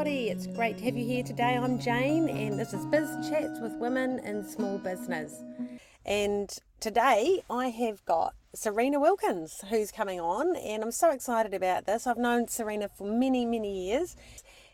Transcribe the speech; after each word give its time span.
everybody. 0.00 0.30
It's 0.30 0.46
great 0.46 0.78
to 0.78 0.84
have 0.84 0.96
you 0.96 1.04
here 1.04 1.22
today. 1.22 1.58
I'm 1.58 1.78
Jane, 1.78 2.30
and 2.30 2.58
this 2.58 2.72
is 2.72 2.86
Biz 2.86 3.28
Chats 3.28 3.60
with 3.60 3.74
Women 3.74 4.18
in 4.20 4.48
Small 4.48 4.78
Business. 4.78 5.42
And 6.06 6.50
today 6.80 7.42
I 7.50 7.66
have 7.66 8.02
got 8.06 8.32
Serena 8.54 8.98
Wilkins 8.98 9.62
who's 9.68 9.92
coming 9.92 10.18
on, 10.18 10.56
and 10.56 10.82
I'm 10.82 10.90
so 10.90 11.10
excited 11.10 11.52
about 11.52 11.84
this. 11.84 12.06
I've 12.06 12.16
known 12.16 12.48
Serena 12.48 12.88
for 12.88 13.06
many, 13.06 13.44
many 13.44 13.88
years. 13.88 14.16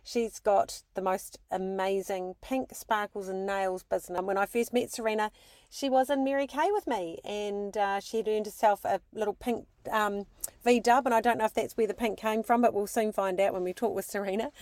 She's 0.04 0.38
got 0.38 0.84
the 0.94 1.02
most 1.02 1.40
amazing 1.50 2.36
pink 2.40 2.68
sparkles 2.72 3.26
and 3.26 3.44
nails 3.44 3.82
business. 3.82 4.22
When 4.22 4.38
I 4.38 4.46
first 4.46 4.72
met 4.72 4.92
Serena, 4.92 5.32
she 5.68 5.90
was 5.90 6.08
in 6.08 6.22
Mary 6.22 6.46
Kay 6.46 6.70
with 6.70 6.86
me, 6.86 7.18
and 7.24 7.76
uh, 7.76 7.98
she 7.98 8.18
had 8.18 8.28
earned 8.28 8.46
herself 8.46 8.84
a 8.84 9.00
little 9.12 9.34
pink 9.34 9.66
um, 9.90 10.26
V 10.64 10.78
dub, 10.78 11.04
and 11.04 11.14
I 11.14 11.20
don't 11.20 11.38
know 11.38 11.46
if 11.46 11.54
that's 11.54 11.76
where 11.76 11.88
the 11.88 11.94
pink 11.94 12.16
came 12.16 12.44
from, 12.44 12.62
but 12.62 12.72
we'll 12.72 12.86
soon 12.86 13.10
find 13.10 13.40
out 13.40 13.52
when 13.54 13.64
we 13.64 13.72
talk 13.72 13.92
with 13.92 14.04
Serena. 14.04 14.52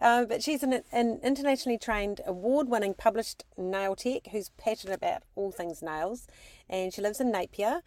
Uh, 0.00 0.24
but 0.24 0.42
she's 0.42 0.62
an, 0.62 0.82
an 0.92 1.20
internationally 1.22 1.78
trained, 1.78 2.20
award 2.26 2.68
winning 2.68 2.94
published 2.94 3.44
nail 3.56 3.96
tech 3.96 4.28
who's 4.28 4.50
passionate 4.58 4.94
about 4.94 5.22
all 5.34 5.50
things 5.50 5.82
nails, 5.82 6.26
and 6.68 6.92
she 6.92 7.00
lives 7.00 7.20
in 7.20 7.30
Napier. 7.30 7.82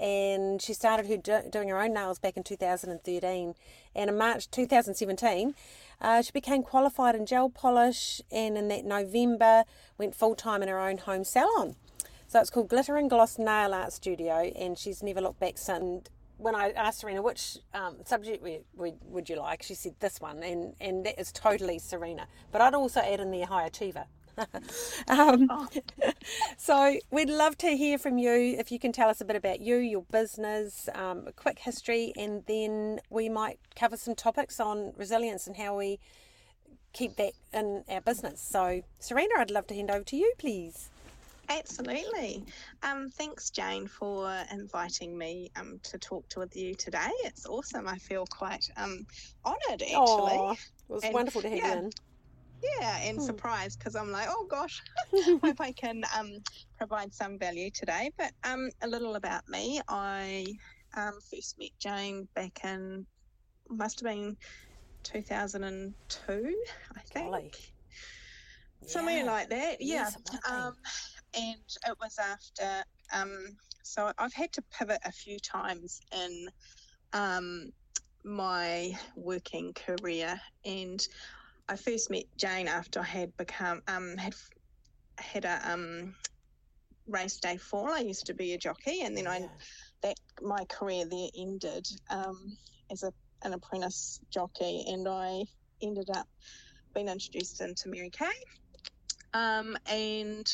And 0.00 0.60
she 0.60 0.74
started 0.74 1.06
her 1.06 1.16
do, 1.16 1.48
doing 1.48 1.68
her 1.68 1.80
own 1.80 1.94
nails 1.94 2.18
back 2.18 2.36
in 2.36 2.42
2013. 2.42 3.54
And 3.94 4.10
in 4.10 4.18
March 4.18 4.50
2017, 4.50 5.54
uh, 6.00 6.20
she 6.20 6.32
became 6.32 6.64
qualified 6.64 7.14
in 7.14 7.26
gel 7.26 7.48
polish, 7.48 8.20
and 8.32 8.58
in 8.58 8.66
that 8.68 8.84
November, 8.84 9.62
went 9.96 10.16
full 10.16 10.34
time 10.34 10.62
in 10.62 10.68
her 10.68 10.80
own 10.80 10.98
home 10.98 11.22
salon. 11.22 11.76
So 12.26 12.40
it's 12.40 12.50
called 12.50 12.68
Glitter 12.68 12.96
and 12.96 13.08
Gloss 13.08 13.38
Nail 13.38 13.72
Art 13.72 13.92
Studio, 13.92 14.50
and 14.56 14.76
she's 14.76 15.02
never 15.02 15.20
looked 15.20 15.38
back 15.38 15.58
since. 15.58 16.08
When 16.36 16.54
I 16.54 16.70
asked 16.72 17.00
Serena 17.00 17.22
which 17.22 17.58
um, 17.72 17.96
subject 18.04 18.42
would, 18.42 18.64
would, 18.76 18.94
would 19.04 19.28
you 19.28 19.36
like, 19.36 19.62
she 19.62 19.74
said 19.74 19.94
this 20.00 20.20
one, 20.20 20.42
and, 20.42 20.74
and 20.80 21.06
that 21.06 21.18
is 21.18 21.32
totally 21.32 21.78
Serena. 21.78 22.26
But 22.50 22.60
I'd 22.60 22.74
also 22.74 23.00
add 23.00 23.20
in 23.20 23.30
the 23.30 23.42
high 23.42 23.66
achiever. 23.66 24.04
um, 25.08 25.46
oh. 25.50 25.68
so 26.56 26.98
we'd 27.10 27.30
love 27.30 27.56
to 27.58 27.76
hear 27.76 27.98
from 27.98 28.18
you 28.18 28.32
if 28.58 28.72
you 28.72 28.78
can 28.78 28.92
tell 28.92 29.08
us 29.08 29.20
a 29.20 29.24
bit 29.24 29.36
about 29.36 29.60
you, 29.60 29.76
your 29.76 30.02
business, 30.10 30.88
um, 30.94 31.24
a 31.26 31.32
quick 31.32 31.60
history, 31.60 32.12
and 32.16 32.44
then 32.46 33.00
we 33.10 33.28
might 33.28 33.58
cover 33.76 33.96
some 33.96 34.14
topics 34.14 34.58
on 34.58 34.92
resilience 34.96 35.46
and 35.46 35.56
how 35.56 35.76
we 35.76 36.00
keep 36.92 37.16
that 37.16 37.32
in 37.52 37.84
our 37.88 38.00
business. 38.00 38.40
So, 38.40 38.82
Serena, 38.98 39.34
I'd 39.38 39.50
love 39.50 39.66
to 39.68 39.74
hand 39.74 39.90
over 39.90 40.04
to 40.04 40.16
you, 40.16 40.32
please. 40.38 40.90
Absolutely. 41.48 42.44
Um, 42.82 43.08
thanks, 43.08 43.50
Jane, 43.50 43.86
for 43.86 44.34
inviting 44.50 45.16
me 45.16 45.50
um, 45.56 45.78
to 45.84 45.98
talk 45.98 46.28
to 46.30 46.40
with 46.40 46.56
you 46.56 46.74
today. 46.74 47.10
It's 47.24 47.46
awesome. 47.46 47.86
I 47.88 47.98
feel 47.98 48.26
quite 48.26 48.68
um, 48.76 49.06
honoured, 49.44 49.82
actually. 49.82 49.92
Aww, 49.94 50.52
it 50.52 50.58
was 50.88 51.04
and, 51.04 51.14
wonderful 51.14 51.42
to 51.42 51.48
have 51.48 51.58
yeah, 51.58 51.74
you 51.74 51.78
in. 51.80 51.90
Yeah, 52.80 52.98
and 53.02 53.18
hmm. 53.18 53.24
surprised 53.24 53.78
because 53.78 53.94
I'm 53.94 54.10
like, 54.10 54.28
oh 54.30 54.46
gosh, 54.48 54.82
hope 55.42 55.60
I 55.60 55.72
can 55.72 56.02
um, 56.18 56.32
provide 56.78 57.12
some 57.12 57.38
value 57.38 57.70
today. 57.70 58.10
But 58.16 58.32
um, 58.44 58.70
a 58.82 58.88
little 58.88 59.16
about 59.16 59.48
me. 59.48 59.80
I 59.88 60.46
um, 60.96 61.18
first 61.30 61.58
met 61.58 61.70
Jane 61.78 62.28
back 62.34 62.60
in, 62.64 63.06
must 63.68 64.00
have 64.00 64.12
been 64.12 64.36
2002, 65.02 66.54
I 66.96 67.00
think. 67.00 67.26
Golly. 67.26 67.52
Somewhere 68.86 69.18
yeah. 69.18 69.24
like 69.24 69.48
that, 69.48 69.80
yeah. 69.80 70.10
Um, 70.50 70.74
and 71.36 71.56
it 71.86 71.96
was 72.00 72.18
after. 72.18 72.84
Um, 73.12 73.56
so 73.82 74.12
I've 74.18 74.32
had 74.32 74.52
to 74.52 74.62
pivot 74.78 75.00
a 75.04 75.12
few 75.12 75.38
times 75.38 76.00
in 76.12 76.48
um, 77.12 77.70
my 78.24 78.92
working 79.16 79.74
career, 79.74 80.40
and 80.64 81.06
I 81.68 81.76
first 81.76 82.10
met 82.10 82.24
Jane 82.36 82.68
after 82.68 83.00
I 83.00 83.04
had 83.04 83.36
become 83.36 83.82
um, 83.88 84.16
had 84.16 84.34
had 85.18 85.44
a 85.44 85.72
um, 85.72 86.14
race 87.06 87.38
day 87.38 87.56
fall. 87.56 87.92
I 87.92 88.00
used 88.00 88.26
to 88.26 88.34
be 88.34 88.54
a 88.54 88.58
jockey, 88.58 89.02
and 89.02 89.16
then 89.16 89.26
I 89.26 89.48
that 90.02 90.16
my 90.42 90.64
career 90.66 91.04
there 91.06 91.28
ended 91.38 91.86
um, 92.10 92.56
as 92.90 93.02
a 93.02 93.12
an 93.42 93.52
apprentice 93.52 94.20
jockey, 94.30 94.84
and 94.88 95.06
I 95.06 95.44
ended 95.82 96.08
up 96.10 96.26
being 96.94 97.08
introduced 97.08 97.60
into 97.60 97.88
Mary 97.88 98.10
Kay. 98.10 98.26
Um, 99.34 99.76
and 99.86 100.46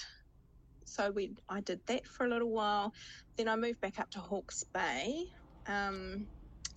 so 0.91 1.11
we 1.11 1.33
I 1.49 1.61
did 1.61 1.81
that 1.87 2.07
for 2.07 2.27
a 2.27 2.29
little 2.29 2.51
while. 2.51 2.93
Then 3.37 3.49
I 3.49 3.57
moved 3.57 3.81
back 3.81 3.99
up 3.99 4.11
to 4.11 4.19
Hawke's 4.19 4.65
Bay, 4.75 5.25
um, 5.67 6.27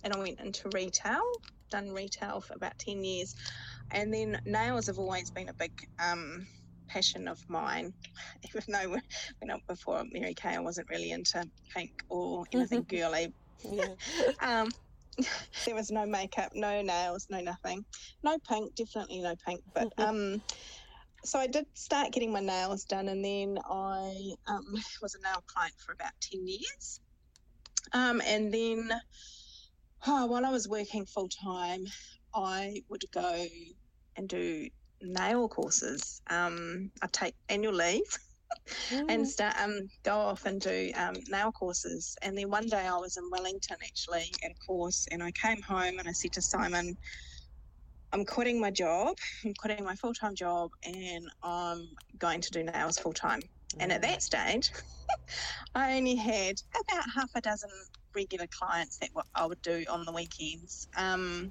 and 0.02 0.12
I 0.14 0.18
went 0.18 0.40
into 0.40 0.68
retail. 0.72 1.22
Done 1.70 1.90
retail 1.92 2.40
for 2.40 2.54
about 2.54 2.78
ten 2.78 3.02
years, 3.02 3.34
and 3.90 4.14
then 4.14 4.38
nails 4.46 4.86
have 4.86 4.98
always 4.98 5.30
been 5.30 5.48
a 5.48 5.54
big 5.54 5.72
um, 6.02 6.46
passion 6.88 7.26
of 7.26 7.38
mine. 7.48 7.92
Even 8.48 8.62
though 8.68 8.98
when 9.40 9.50
I, 9.50 9.58
before 9.68 10.04
Mary 10.12 10.34
Kay, 10.34 10.54
I 10.56 10.60
wasn't 10.60 10.88
really 10.90 11.10
into 11.10 11.44
pink 11.74 11.90
or 12.08 12.44
anything 12.52 12.84
girly. 12.88 13.34
um, 14.40 14.68
there 15.64 15.74
was 15.74 15.90
no 15.90 16.06
makeup, 16.06 16.50
no 16.54 16.82
nails, 16.82 17.26
no 17.30 17.40
nothing, 17.40 17.84
no 18.22 18.36
pink, 18.48 18.74
definitely 18.76 19.20
no 19.20 19.34
pink. 19.46 19.60
But 19.74 19.92
um, 19.98 20.42
so 21.24 21.38
I 21.38 21.46
did 21.46 21.66
start 21.74 22.12
getting 22.12 22.32
my 22.32 22.40
nails 22.40 22.84
done, 22.84 23.08
and 23.08 23.24
then 23.24 23.58
I 23.64 24.34
um, 24.46 24.64
was 25.02 25.14
a 25.14 25.22
nail 25.22 25.42
client 25.46 25.74
for 25.84 25.92
about 25.92 26.12
10 26.20 26.46
years. 26.46 27.00
Um, 27.92 28.20
and 28.24 28.52
then 28.52 28.90
oh, 30.06 30.26
while 30.26 30.44
I 30.44 30.50
was 30.50 30.68
working 30.68 31.06
full 31.06 31.28
time, 31.28 31.84
I 32.34 32.82
would 32.88 33.04
go 33.12 33.46
and 34.16 34.28
do 34.28 34.68
nail 35.00 35.48
courses. 35.48 36.20
Um, 36.28 36.90
I'd 37.02 37.12
take 37.12 37.34
annual 37.48 37.74
leave. 37.74 38.02
Mm. 38.90 39.06
and 39.08 39.28
start 39.28 39.54
um 39.60 39.90
go 40.04 40.16
off 40.16 40.46
and 40.46 40.60
do 40.60 40.90
um, 40.94 41.16
nail 41.28 41.52
courses. 41.52 42.16
And 42.22 42.38
then 42.38 42.48
one 42.50 42.66
day 42.66 42.86
I 42.86 42.96
was 42.96 43.16
in 43.16 43.28
Wellington 43.30 43.76
actually 43.82 44.30
at 44.42 44.52
a 44.52 44.54
course, 44.66 45.06
and 45.10 45.22
I 45.22 45.32
came 45.32 45.60
home 45.60 45.98
and 45.98 46.08
I 46.08 46.12
said 46.12 46.32
to 46.34 46.40
Simon, 46.40 46.96
I'm 48.14 48.24
quitting 48.24 48.60
my 48.60 48.70
job, 48.70 49.16
I'm 49.44 49.52
quitting 49.54 49.84
my 49.84 49.96
full 49.96 50.14
time 50.14 50.36
job, 50.36 50.70
and 50.84 51.28
I'm 51.42 51.88
going 52.18 52.40
to 52.40 52.50
do 52.50 52.62
nails 52.62 52.96
full 52.96 53.12
time. 53.12 53.40
Mm. 53.40 53.78
And 53.80 53.92
at 53.92 54.02
that 54.02 54.22
stage, 54.22 54.70
I 55.74 55.96
only 55.96 56.14
had 56.14 56.54
about 56.80 57.04
half 57.12 57.30
a 57.34 57.40
dozen 57.40 57.70
regular 58.14 58.46
clients 58.56 58.98
that 58.98 59.10
I 59.34 59.44
would 59.46 59.60
do 59.62 59.84
on 59.90 60.04
the 60.04 60.12
weekends. 60.12 60.86
Um, 60.96 61.50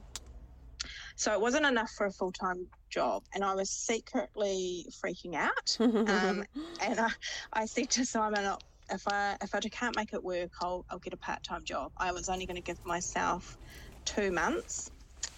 so 1.18 1.34
it 1.34 1.42
wasn't 1.42 1.66
enough 1.66 1.92
for 1.92 2.08
a 2.08 2.12
full 2.12 2.32
time 2.32 2.66
job, 2.90 3.24
and 3.36 3.44
I 3.44 3.54
was 3.56 3.70
secretly 3.70 4.88
freaking 5.04 5.36
out. 5.36 5.78
um, 5.80 6.46
and 6.82 7.00
I, 7.00 7.10
I 7.52 7.66
said 7.66 7.90
to 7.92 8.06
Simon, 8.06 8.56
if 8.90 9.04
I 9.10 9.36
if 9.42 9.54
I 9.54 9.60
can't 9.60 9.98
make 9.98 10.14
it 10.14 10.24
work, 10.24 10.52
I'll 10.62 10.86
I'll 10.90 11.00
get 11.00 11.12
a 11.12 11.18
part 11.18 11.44
time 11.44 11.66
job. 11.66 11.92
I 11.98 12.14
was 12.14 12.30
only 12.30 12.46
going 12.46 12.56
to 12.56 12.64
give 12.64 12.80
myself 12.86 13.58
two 14.06 14.32
months 14.32 14.90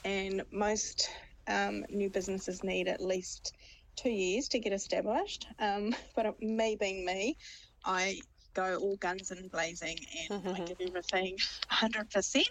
and 0.05 0.43
most 0.51 1.09
um, 1.47 1.83
new 1.89 2.09
businesses 2.09 2.63
need 2.63 2.87
at 2.87 3.01
least 3.01 3.53
two 3.95 4.09
years 4.09 4.47
to 4.49 4.59
get 4.59 4.71
established. 4.71 5.47
Um, 5.59 5.93
but 6.15 6.41
me 6.41 6.77
being 6.79 7.05
me, 7.05 7.37
I 7.83 8.19
go 8.53 8.77
all 8.77 8.95
guns 8.97 9.31
and 9.31 9.51
blazing 9.51 9.97
and 10.29 10.41
mm-hmm. 10.41 10.61
I 10.61 10.65
give 10.65 10.77
everything 10.79 11.37
100%. 11.71 12.43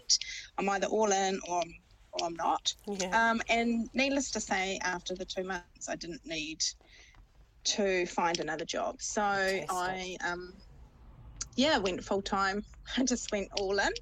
I'm 0.58 0.68
either 0.68 0.86
all 0.88 1.10
in 1.10 1.40
or 1.48 1.62
I'm, 1.62 1.74
or 2.12 2.26
I'm 2.26 2.34
not. 2.34 2.74
Yeah. 2.86 3.30
Um, 3.30 3.40
and 3.48 3.88
needless 3.94 4.30
to 4.32 4.40
say, 4.40 4.78
after 4.82 5.14
the 5.14 5.24
two 5.24 5.44
months, 5.44 5.88
I 5.88 5.96
didn't 5.96 6.26
need 6.26 6.62
to 7.64 8.04
find 8.06 8.38
another 8.40 8.66
job. 8.66 9.00
So. 9.00 9.22
I, 9.22 10.16
um, 10.26 10.52
yeah, 11.56 11.78
went 11.78 12.02
full 12.04 12.22
time. 12.22 12.64
I 12.96 13.04
just 13.04 13.30
went 13.32 13.48
all 13.58 13.78
in. 13.78 13.92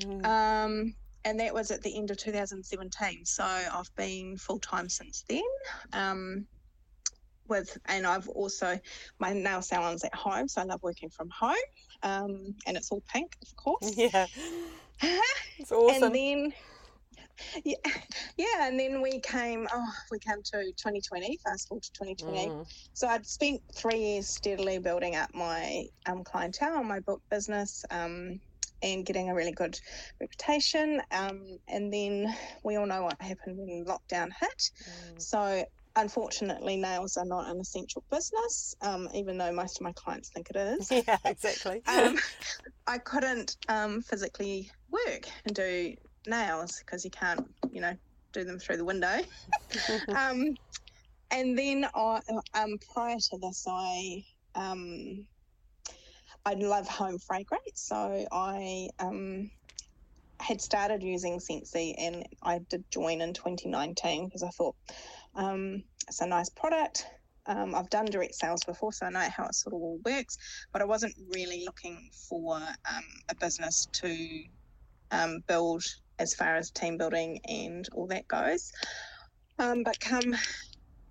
Mm. 0.00 0.26
Um, 0.26 0.94
and 1.24 1.40
that 1.40 1.54
was 1.54 1.70
at 1.70 1.82
the 1.82 1.96
end 1.96 2.10
of 2.10 2.16
2017. 2.16 3.24
So 3.24 3.44
I've 3.44 3.94
been 3.96 4.36
full 4.36 4.60
time 4.60 4.88
since 4.88 5.24
then. 5.28 5.42
Um, 5.92 6.46
with 7.48 7.78
and 7.86 8.06
I've 8.06 8.28
also 8.28 8.78
my 9.18 9.32
nail 9.32 9.62
salon's 9.62 10.04
at 10.04 10.14
home, 10.14 10.48
so 10.48 10.60
I 10.60 10.64
love 10.64 10.82
working 10.82 11.08
from 11.08 11.30
home. 11.30 11.56
Um, 12.02 12.54
and 12.66 12.76
it's 12.76 12.90
all 12.90 13.02
pink, 13.12 13.36
of 13.42 13.56
course. 13.56 13.96
Yeah, 13.96 14.26
it's 15.58 15.72
awesome. 15.72 16.04
And 16.04 16.14
then 16.14 16.52
yeah, 17.64 17.76
yeah, 18.36 18.66
and 18.66 18.78
then 18.78 19.00
we 19.00 19.20
came. 19.20 19.66
Oh, 19.72 19.92
we 20.10 20.18
came 20.18 20.42
to 20.42 20.64
2020. 20.76 21.38
Fast 21.44 21.68
forward 21.68 21.82
to 21.84 21.92
2020. 21.92 22.48
Mm. 22.48 22.66
So 22.94 23.08
I'd 23.08 23.26
spent 23.26 23.60
three 23.74 23.98
years 23.98 24.28
steadily 24.28 24.78
building 24.78 25.16
up 25.16 25.30
my 25.34 25.84
um, 26.06 26.24
clientele, 26.24 26.82
my 26.82 27.00
book 27.00 27.22
business. 27.30 27.84
Um, 27.90 28.40
and 28.82 29.04
getting 29.04 29.30
a 29.30 29.34
really 29.34 29.52
good 29.52 29.78
reputation. 30.20 31.00
Um, 31.10 31.58
and 31.68 31.92
then 31.92 32.34
we 32.64 32.76
all 32.76 32.86
know 32.86 33.02
what 33.02 33.20
happened 33.20 33.56
when 33.56 33.84
lockdown 33.84 34.30
hit. 34.40 34.70
Mm. 34.88 35.20
So 35.20 35.64
unfortunately, 35.96 36.76
nails 36.76 37.16
are 37.16 37.24
not 37.24 37.50
an 37.50 37.60
essential 37.60 38.04
business, 38.10 38.74
um, 38.82 39.08
even 39.14 39.38
though 39.38 39.52
most 39.52 39.78
of 39.78 39.84
my 39.84 39.92
clients 39.94 40.30
think 40.34 40.48
it 40.50 40.56
is. 40.56 40.90
Yeah, 41.06 41.18
exactly. 41.24 41.82
um, 41.86 42.16
I 42.86 42.98
couldn't 42.98 43.56
um, 43.68 44.02
physically 44.02 44.70
work 44.90 45.28
and 45.44 45.54
do 45.54 45.94
nails 46.26 46.82
because 46.84 47.04
you 47.04 47.10
can't, 47.10 47.44
you 47.70 47.80
know, 47.80 47.94
do 48.32 48.44
them 48.44 48.58
through 48.58 48.76
the 48.76 48.84
window. 48.84 49.18
um, 50.16 50.54
and 51.30 51.58
then 51.58 51.86
I, 51.94 52.20
um, 52.54 52.76
prior 52.94 53.16
to 53.16 53.38
this, 53.38 53.64
I 53.68 54.22
um, 54.54 55.26
I 56.44 56.54
love 56.54 56.88
home 56.88 57.18
fragrance, 57.18 57.62
so 57.74 58.26
I 58.32 58.88
um, 58.98 59.50
had 60.40 60.60
started 60.60 61.02
using 61.02 61.38
Scentsy, 61.38 61.94
and 61.98 62.24
I 62.42 62.60
did 62.70 62.84
join 62.90 63.20
in 63.20 63.34
2019 63.34 64.26
because 64.26 64.42
I 64.42 64.50
thought 64.50 64.76
um, 65.34 65.82
it's 66.06 66.20
a 66.20 66.26
nice 66.26 66.48
product. 66.50 67.06
Um, 67.46 67.74
I've 67.74 67.90
done 67.90 68.06
direct 68.06 68.34
sales 68.34 68.62
before, 68.64 68.92
so 68.92 69.06
I 69.06 69.10
know 69.10 69.26
how 69.34 69.44
it 69.44 69.54
sort 69.54 69.74
of 69.74 69.80
all 69.80 69.98
works, 70.04 70.36
but 70.72 70.82
I 70.82 70.84
wasn't 70.84 71.14
really 71.34 71.64
looking 71.64 72.10
for 72.28 72.56
um, 72.56 73.04
a 73.30 73.34
business 73.36 73.88
to 73.94 74.44
um, 75.10 75.40
build 75.48 75.82
as 76.18 76.34
far 76.34 76.56
as 76.56 76.70
team 76.70 76.98
building 76.98 77.40
and 77.48 77.88
all 77.94 78.06
that 78.08 78.28
goes. 78.28 78.70
Um, 79.58 79.82
but 79.82 79.98
come 80.00 80.32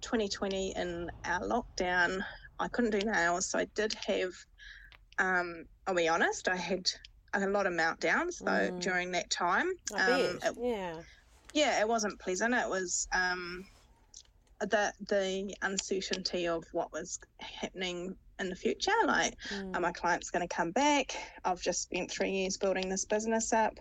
2020 0.01 0.73
in 0.75 1.09
our 1.25 1.41
lockdown, 1.41 2.21
I 2.59 2.67
couldn't 2.69 2.91
do 2.91 3.09
nails, 3.09 3.49
so 3.49 3.59
I 3.59 3.67
did 3.75 3.93
have. 4.05 4.31
Um, 5.19 5.65
I'll 5.85 5.95
be 5.95 6.07
honest, 6.07 6.47
I 6.47 6.55
had 6.55 6.89
a 7.33 7.47
lot 7.47 7.67
of 7.67 7.73
meltdowns 7.73 8.39
though 8.39 8.71
mm. 8.71 8.79
during 8.81 9.11
that 9.11 9.29
time. 9.29 9.71
Um, 9.93 10.39
it, 10.43 10.57
yeah. 10.61 11.01
Yeah, 11.53 11.79
it 11.79 11.87
wasn't 11.87 12.19
pleasant. 12.19 12.53
It 12.53 12.69
was 12.69 13.07
um, 13.13 13.65
the 14.59 14.93
the 15.07 15.55
uncertainty 15.61 16.47
of 16.47 16.63
what 16.71 16.91
was 16.91 17.19
happening 17.39 18.15
in 18.39 18.49
the 18.49 18.55
future. 18.55 18.91
Like, 19.05 19.35
mm. 19.49 19.75
are 19.75 19.81
my 19.81 19.91
clients 19.91 20.29
going 20.29 20.47
to 20.47 20.53
come 20.53 20.71
back? 20.71 21.15
I've 21.43 21.61
just 21.61 21.81
spent 21.83 22.11
three 22.11 22.31
years 22.31 22.57
building 22.57 22.89
this 22.89 23.05
business 23.05 23.53
up, 23.53 23.79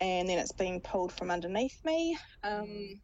and 0.00 0.28
then 0.28 0.38
it's 0.38 0.52
being 0.52 0.80
pulled 0.80 1.12
from 1.12 1.30
underneath 1.30 1.82
me. 1.84 2.18
Um, 2.42 2.66
mm. 2.66 3.00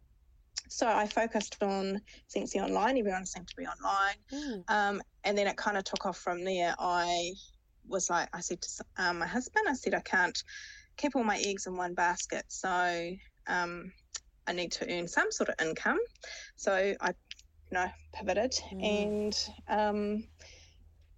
so 0.68 0.86
I 0.86 1.06
focused 1.06 1.62
on 1.62 2.00
Scentsy 2.34 2.56
Online. 2.56 2.98
Everyone 2.98 3.26
seemed 3.26 3.48
to 3.48 3.56
be 3.56 3.66
online, 3.66 4.16
mm. 4.32 4.64
um, 4.68 5.02
and 5.24 5.36
then 5.38 5.46
it 5.46 5.56
kind 5.56 5.76
of 5.76 5.84
took 5.84 6.06
off 6.06 6.18
from 6.18 6.44
there. 6.44 6.74
I 6.78 7.32
was 7.86 8.10
like, 8.10 8.28
I 8.32 8.40
said 8.40 8.60
to 8.62 8.84
um, 8.96 9.18
my 9.18 9.26
husband, 9.26 9.66
I 9.68 9.74
said 9.74 9.94
I 9.94 10.00
can't 10.00 10.42
keep 10.96 11.16
all 11.16 11.24
my 11.24 11.38
eggs 11.38 11.66
in 11.66 11.76
one 11.76 11.94
basket. 11.94 12.44
So 12.48 13.10
um, 13.46 13.92
I 14.46 14.52
need 14.52 14.72
to 14.72 14.92
earn 14.92 15.08
some 15.08 15.30
sort 15.30 15.48
of 15.50 15.54
income. 15.60 15.98
So 16.56 16.72
I, 17.00 17.08
you 17.08 17.72
know, 17.72 17.86
pivoted 18.12 18.52
mm. 18.72 18.84
and 18.84 19.48
um, 19.68 20.24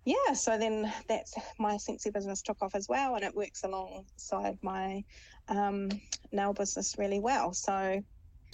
yeah, 0.04 0.34
so 0.34 0.58
then 0.58 0.92
that's 1.08 1.34
my 1.58 1.76
Scentsy 1.76 2.12
business 2.12 2.42
took 2.42 2.60
off 2.60 2.74
as 2.74 2.88
well, 2.88 3.14
and 3.14 3.24
it 3.24 3.34
works 3.34 3.64
alongside 3.64 4.58
my 4.60 5.02
um, 5.48 5.88
nail 6.30 6.52
business 6.52 6.96
really 6.98 7.20
well. 7.20 7.54
So 7.54 8.02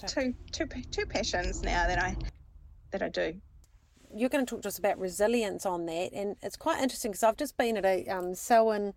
two, 0.07 0.33
two, 0.51 0.65
two 0.91 1.05
passions 1.05 1.61
now 1.61 1.87
that 1.87 2.01
I 2.01 2.15
that 2.91 3.01
I 3.01 3.09
do. 3.09 3.33
You're 4.15 4.29
going 4.29 4.45
to 4.45 4.49
talk 4.49 4.63
to 4.63 4.67
us 4.67 4.77
about 4.77 4.99
resilience 4.99 5.65
on 5.65 5.85
that, 5.85 6.11
and 6.13 6.35
it's 6.41 6.57
quite 6.57 6.81
interesting 6.81 7.11
because 7.11 7.23
I've 7.23 7.37
just 7.37 7.57
been 7.57 7.77
at 7.77 7.85
a 7.85 8.07
um, 8.07 8.35
Selwyn 8.35 8.93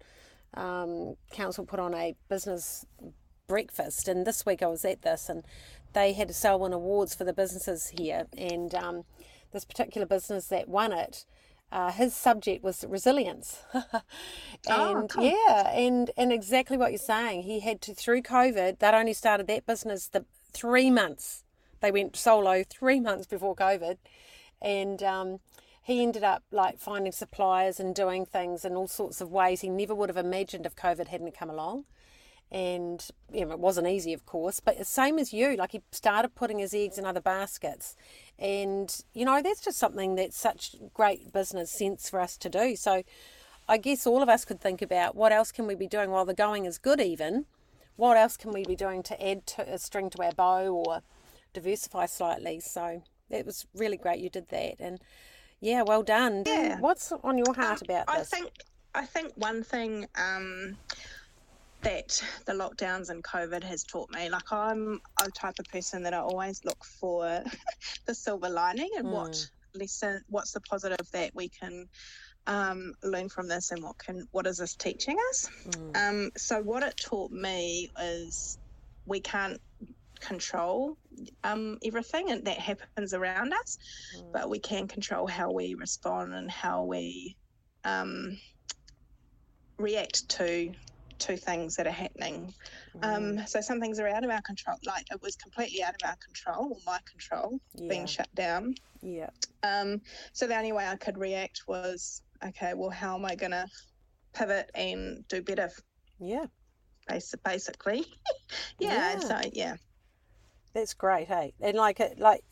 um, 0.54 1.16
Council 1.30 1.64
put 1.64 1.80
on 1.80 1.94
a 1.94 2.14
business 2.28 2.84
breakfast, 3.46 4.08
and 4.08 4.26
this 4.26 4.44
week 4.46 4.62
I 4.62 4.66
was 4.66 4.84
at 4.84 5.02
this, 5.02 5.28
and 5.28 5.44
they 5.92 6.12
had 6.12 6.30
a 6.30 6.32
Selwyn 6.32 6.72
Awards 6.72 7.14
for 7.14 7.24
the 7.24 7.32
businesses 7.32 7.88
here, 7.88 8.26
and 8.36 8.74
um, 8.74 9.04
this 9.52 9.64
particular 9.64 10.06
business 10.06 10.46
that 10.48 10.68
won 10.68 10.92
it. 10.92 11.24
Uh, 11.72 11.90
his 11.90 12.14
subject 12.14 12.62
was 12.62 12.84
resilience, 12.88 13.60
oh, 13.74 13.82
and 13.92 14.02
oh, 14.68 15.06
cool. 15.08 15.24
yeah, 15.24 15.70
and 15.70 16.10
and 16.16 16.32
exactly 16.32 16.76
what 16.76 16.92
you're 16.92 16.98
saying. 16.98 17.42
He 17.42 17.60
had 17.60 17.80
to 17.82 17.94
through 17.94 18.22
COVID. 18.22 18.78
That 18.78 18.94
only 18.94 19.12
started 19.12 19.48
that 19.48 19.66
business 19.66 20.06
the 20.06 20.24
three 20.52 20.90
months. 20.90 21.42
They 21.80 21.90
went 21.90 22.16
solo 22.16 22.62
three 22.62 23.00
months 23.00 23.26
before 23.26 23.56
COVID, 23.56 23.96
and 24.64 25.02
um, 25.02 25.40
he 25.82 26.02
ended 26.02 26.24
up 26.24 26.42
like 26.50 26.78
finding 26.78 27.12
suppliers 27.12 27.78
and 27.78 27.94
doing 27.94 28.24
things 28.24 28.64
in 28.64 28.74
all 28.74 28.88
sorts 28.88 29.20
of 29.20 29.30
ways 29.30 29.60
he 29.60 29.68
never 29.68 29.94
would 29.94 30.08
have 30.08 30.16
imagined 30.16 30.64
if 30.64 30.74
COVID 30.74 31.08
hadn't 31.08 31.36
come 31.38 31.50
along 31.50 31.84
and 32.50 33.08
you 33.32 33.44
know, 33.44 33.50
it 33.50 33.58
wasn't 33.58 33.88
easy, 33.88 34.12
of 34.12 34.26
course, 34.26 34.60
but 34.60 34.78
the 34.78 34.84
same 34.84 35.18
as 35.18 35.32
you, 35.32 35.56
like 35.56 35.72
he 35.72 35.82
started 35.90 36.36
putting 36.36 36.60
his 36.60 36.72
eggs 36.72 36.98
in 36.98 37.04
other 37.04 37.20
baskets. 37.20 37.96
And, 38.38 38.96
you 39.12 39.24
know, 39.24 39.42
that's 39.42 39.60
just 39.60 39.76
something 39.78 40.14
that's 40.14 40.38
such 40.38 40.76
great 40.92 41.32
business 41.32 41.70
sense 41.70 42.08
for 42.08 42.20
us 42.20 42.36
to 42.38 42.48
do. 42.48 42.76
So 42.76 43.02
I 43.68 43.76
guess 43.76 44.06
all 44.06 44.22
of 44.22 44.28
us 44.28 44.44
could 44.44 44.60
think 44.60 44.82
about 44.82 45.16
what 45.16 45.32
else 45.32 45.50
can 45.50 45.66
we 45.66 45.74
be 45.74 45.88
doing 45.88 46.10
while 46.10 46.24
the 46.24 46.34
going 46.34 46.64
is 46.64 46.78
good, 46.78 47.00
even. 47.00 47.46
What 47.96 48.16
else 48.16 48.36
can 48.36 48.52
we 48.52 48.64
be 48.64 48.76
doing 48.76 49.02
to 49.04 49.26
add 49.28 49.46
to 49.48 49.74
a 49.74 49.78
string 49.78 50.08
to 50.10 50.22
our 50.22 50.32
bow 50.32 50.68
or 50.68 51.02
diversify 51.52 52.06
slightly? 52.06 52.60
So 52.60 53.02
it 53.30 53.46
was 53.46 53.66
really 53.74 53.96
great 53.96 54.20
you 54.20 54.30
did 54.30 54.48
that. 54.48 54.76
And 54.80 55.00
yeah, 55.60 55.82
well 55.82 56.02
done. 56.02 56.44
Yeah. 56.46 56.78
What's 56.80 57.12
on 57.12 57.38
your 57.38 57.54
heart 57.54 57.82
um, 57.82 57.88
about 57.88 58.06
this? 58.18 58.32
I 58.32 58.36
think 58.36 58.50
I 58.94 59.06
think 59.06 59.32
one 59.36 59.62
thing 59.62 60.06
um, 60.16 60.76
that 61.82 62.22
the 62.46 62.52
lockdowns 62.52 63.10
and 63.10 63.22
COVID 63.22 63.62
has 63.62 63.84
taught 63.84 64.10
me. 64.10 64.28
Like 64.28 64.52
I'm 64.52 65.00
a 65.22 65.30
type 65.30 65.58
of 65.58 65.66
person 65.66 66.02
that 66.02 66.14
I 66.14 66.18
always 66.18 66.64
look 66.64 66.84
for 66.84 67.42
the 68.06 68.14
silver 68.14 68.48
lining 68.48 68.90
and 68.96 69.06
mm. 69.06 69.12
what 69.12 69.50
lesson, 69.74 70.22
what's 70.28 70.52
the 70.52 70.60
positive 70.60 71.10
that 71.12 71.34
we 71.34 71.48
can 71.48 71.88
um, 72.46 72.94
learn 73.02 73.28
from 73.28 73.48
this, 73.48 73.70
and 73.70 73.82
what 73.82 73.98
can 73.98 74.26
what 74.32 74.46
is 74.46 74.58
this 74.58 74.74
teaching 74.74 75.16
us? 75.30 75.48
Mm. 75.68 75.96
Um, 75.96 76.30
so 76.36 76.60
what 76.60 76.82
it 76.82 76.96
taught 76.96 77.30
me 77.30 77.90
is 78.00 78.58
we 79.06 79.20
can't 79.20 79.60
control 80.20 80.96
um, 81.42 81.78
everything 81.84 82.30
and 82.30 82.44
that 82.44 82.58
happens 82.58 83.14
around 83.14 83.52
us, 83.52 83.78
mm. 84.16 84.32
but 84.32 84.48
we 84.48 84.58
can 84.58 84.88
control 84.88 85.26
how 85.26 85.50
we 85.50 85.74
respond 85.74 86.34
and 86.34 86.50
how 86.50 86.84
we 86.84 87.36
um, 87.84 88.38
react 89.78 90.28
to 90.28 90.72
two 91.18 91.36
things 91.36 91.76
that 91.76 91.86
are 91.86 91.92
happening. 91.92 92.52
Mm. 92.96 93.38
Um, 93.40 93.46
so 93.46 93.60
some 93.60 93.80
things 93.80 93.98
are 94.00 94.08
out 94.08 94.24
of 94.24 94.30
our 94.30 94.42
control. 94.42 94.76
Like 94.84 95.06
it 95.10 95.20
was 95.22 95.36
completely 95.36 95.82
out 95.82 95.94
of 96.02 96.08
our 96.08 96.16
control 96.16 96.72
or 96.72 96.78
my 96.86 96.98
control, 97.10 97.58
yeah. 97.74 97.88
being 97.88 98.06
shut 98.06 98.32
down. 98.34 98.74
Yeah. 99.02 99.30
Um, 99.62 100.00
so 100.32 100.46
the 100.46 100.56
only 100.56 100.72
way 100.72 100.86
I 100.86 100.96
could 100.96 101.18
react 101.18 101.62
was, 101.66 102.22
okay, 102.44 102.72
well, 102.74 102.90
how 102.90 103.16
am 103.16 103.24
I 103.24 103.34
going 103.34 103.52
to 103.52 103.66
pivot 104.32 104.70
and 104.74 105.26
do 105.28 105.42
better? 105.42 105.70
Yeah. 106.18 106.46
basically. 107.44 108.04
yeah, 108.78 109.14
yeah. 109.14 109.18
So 109.18 109.40
yeah. 109.52 109.76
That's 110.74 110.94
great, 110.94 111.28
hey. 111.28 111.54
And 111.60 111.76
like 111.76 112.00
it, 112.00 112.18
like 112.18 112.44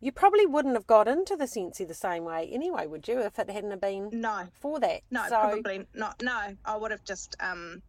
you 0.00 0.12
probably 0.12 0.46
wouldn't 0.46 0.74
have 0.74 0.86
got 0.86 1.08
into 1.08 1.36
the 1.36 1.44
Scentsy 1.44 1.86
the 1.86 1.94
same 1.94 2.24
way 2.24 2.48
anyway, 2.52 2.86
would 2.86 3.06
you, 3.08 3.20
if 3.20 3.38
it 3.38 3.50
hadn't 3.50 3.80
been 3.80 4.10
no 4.12 4.46
for 4.60 4.80
that? 4.80 5.02
No, 5.10 5.24
so, 5.24 5.40
probably 5.40 5.86
not. 5.94 6.22
No, 6.22 6.56
I 6.64 6.76
would 6.76 6.90
have 6.90 7.04
just 7.04 7.36
um, 7.40 7.82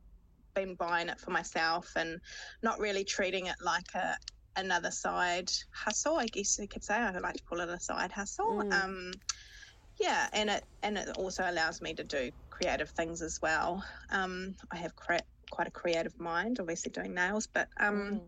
been 0.54 0.76
buying 0.76 1.10
it 1.10 1.20
for 1.20 1.32
myself 1.32 1.94
and 1.96 2.20
not 2.62 2.80
really 2.80 3.04
treating 3.04 3.46
it 3.48 3.56
like 3.62 3.94
a 3.96 4.18
another 4.58 4.92
side 4.92 5.50
hustle. 5.72 6.18
I 6.18 6.26
guess 6.26 6.60
you 6.60 6.68
could 6.68 6.84
say 6.84 6.96
I 6.96 7.18
like 7.20 7.36
to 7.36 7.44
call 7.44 7.62
it 7.62 7.70
a 7.70 7.80
side 7.80 8.12
hustle. 8.12 8.64
Mm. 8.64 8.84
Um, 8.84 9.12
yeah, 9.98 10.28
and 10.34 10.50
it 10.50 10.66
and 10.84 10.98
it 10.98 11.18
also 11.18 11.44
allows 11.48 11.82
me 11.82 11.94
to 11.94 12.04
do 12.04 12.32
creative 12.50 12.90
things 12.90 13.22
as 13.22 13.42
well. 13.42 13.84
Um, 14.10 14.56
I 14.72 14.78
have 14.78 14.96
cre- 14.96 15.28
quite 15.50 15.68
a 15.68 15.72
creative 15.72 16.20
mind, 16.20 16.60
obviously 16.60 16.92
doing 16.92 17.14
nails, 17.14 17.48
but 17.48 17.68
um, 17.80 17.96
mm. 17.96 18.22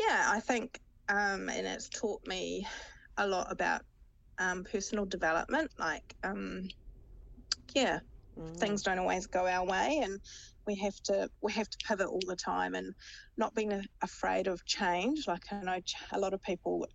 Yeah, 0.00 0.26
I 0.28 0.40
think 0.40 0.80
um, 1.08 1.48
and 1.48 1.66
it's 1.66 1.88
taught 1.88 2.26
me 2.26 2.66
a 3.16 3.26
lot 3.26 3.50
about 3.50 3.82
um, 4.38 4.64
personal 4.64 5.04
development. 5.04 5.70
Like, 5.78 6.14
um, 6.22 6.68
yeah, 7.74 7.98
mm. 8.38 8.56
things 8.56 8.82
don't 8.82 8.98
always 8.98 9.26
go 9.26 9.46
our 9.46 9.66
way, 9.66 10.00
and 10.02 10.20
we 10.66 10.76
have 10.76 10.94
to 11.04 11.28
we 11.42 11.52
have 11.52 11.68
to 11.68 11.78
pivot 11.86 12.06
all 12.06 12.20
the 12.26 12.36
time 12.36 12.74
and 12.74 12.94
not 13.36 13.54
being 13.54 13.84
afraid 14.02 14.46
of 14.46 14.64
change. 14.64 15.26
Like 15.26 15.42
I 15.50 15.62
know 15.62 15.78
a 16.12 16.18
lot 16.18 16.32
of 16.32 16.42
people 16.42 16.86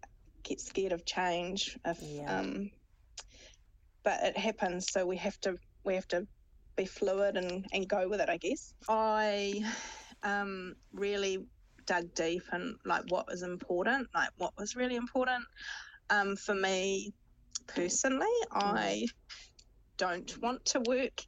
get 0.43 0.61
scared 0.61 0.93
of 0.93 1.05
change, 1.05 1.77
if, 1.85 1.97
yeah. 2.01 2.39
um, 2.39 2.71
but 4.03 4.23
it 4.23 4.37
happens. 4.37 4.87
So 4.91 5.05
we 5.05 5.17
have 5.17 5.39
to 5.41 5.55
we 5.83 5.95
have 5.95 6.07
to 6.09 6.25
be 6.75 6.85
fluid 6.85 7.37
and, 7.37 7.65
and 7.71 7.87
go 7.87 8.07
with 8.07 8.19
it. 8.19 8.29
I 8.29 8.37
guess 8.37 8.73
I 8.89 9.63
um, 10.23 10.75
really 10.93 11.45
dug 11.85 12.13
deep 12.13 12.43
and 12.51 12.75
like 12.85 13.03
what 13.09 13.27
was 13.27 13.43
important, 13.43 14.07
like 14.13 14.29
what 14.37 14.53
was 14.57 14.75
really 14.75 14.95
important 14.95 15.43
um, 16.09 16.35
for 16.35 16.55
me 16.55 17.13
personally. 17.67 18.25
I 18.51 19.05
don't 19.97 20.41
want 20.41 20.65
to 20.65 20.81
work 20.81 21.21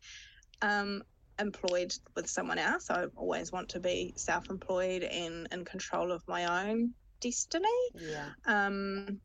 um, 0.61 1.03
employed 1.39 1.93
with 2.15 2.29
someone 2.29 2.59
else. 2.59 2.89
I 2.89 3.05
always 3.15 3.51
want 3.51 3.69
to 3.69 3.79
be 3.79 4.13
self 4.17 4.49
employed 4.49 5.03
and 5.03 5.47
in 5.51 5.65
control 5.65 6.11
of 6.11 6.23
my 6.27 6.69
own 6.69 6.93
destiny. 7.19 7.67
Yeah. 7.95 8.29
Um, 8.45 9.19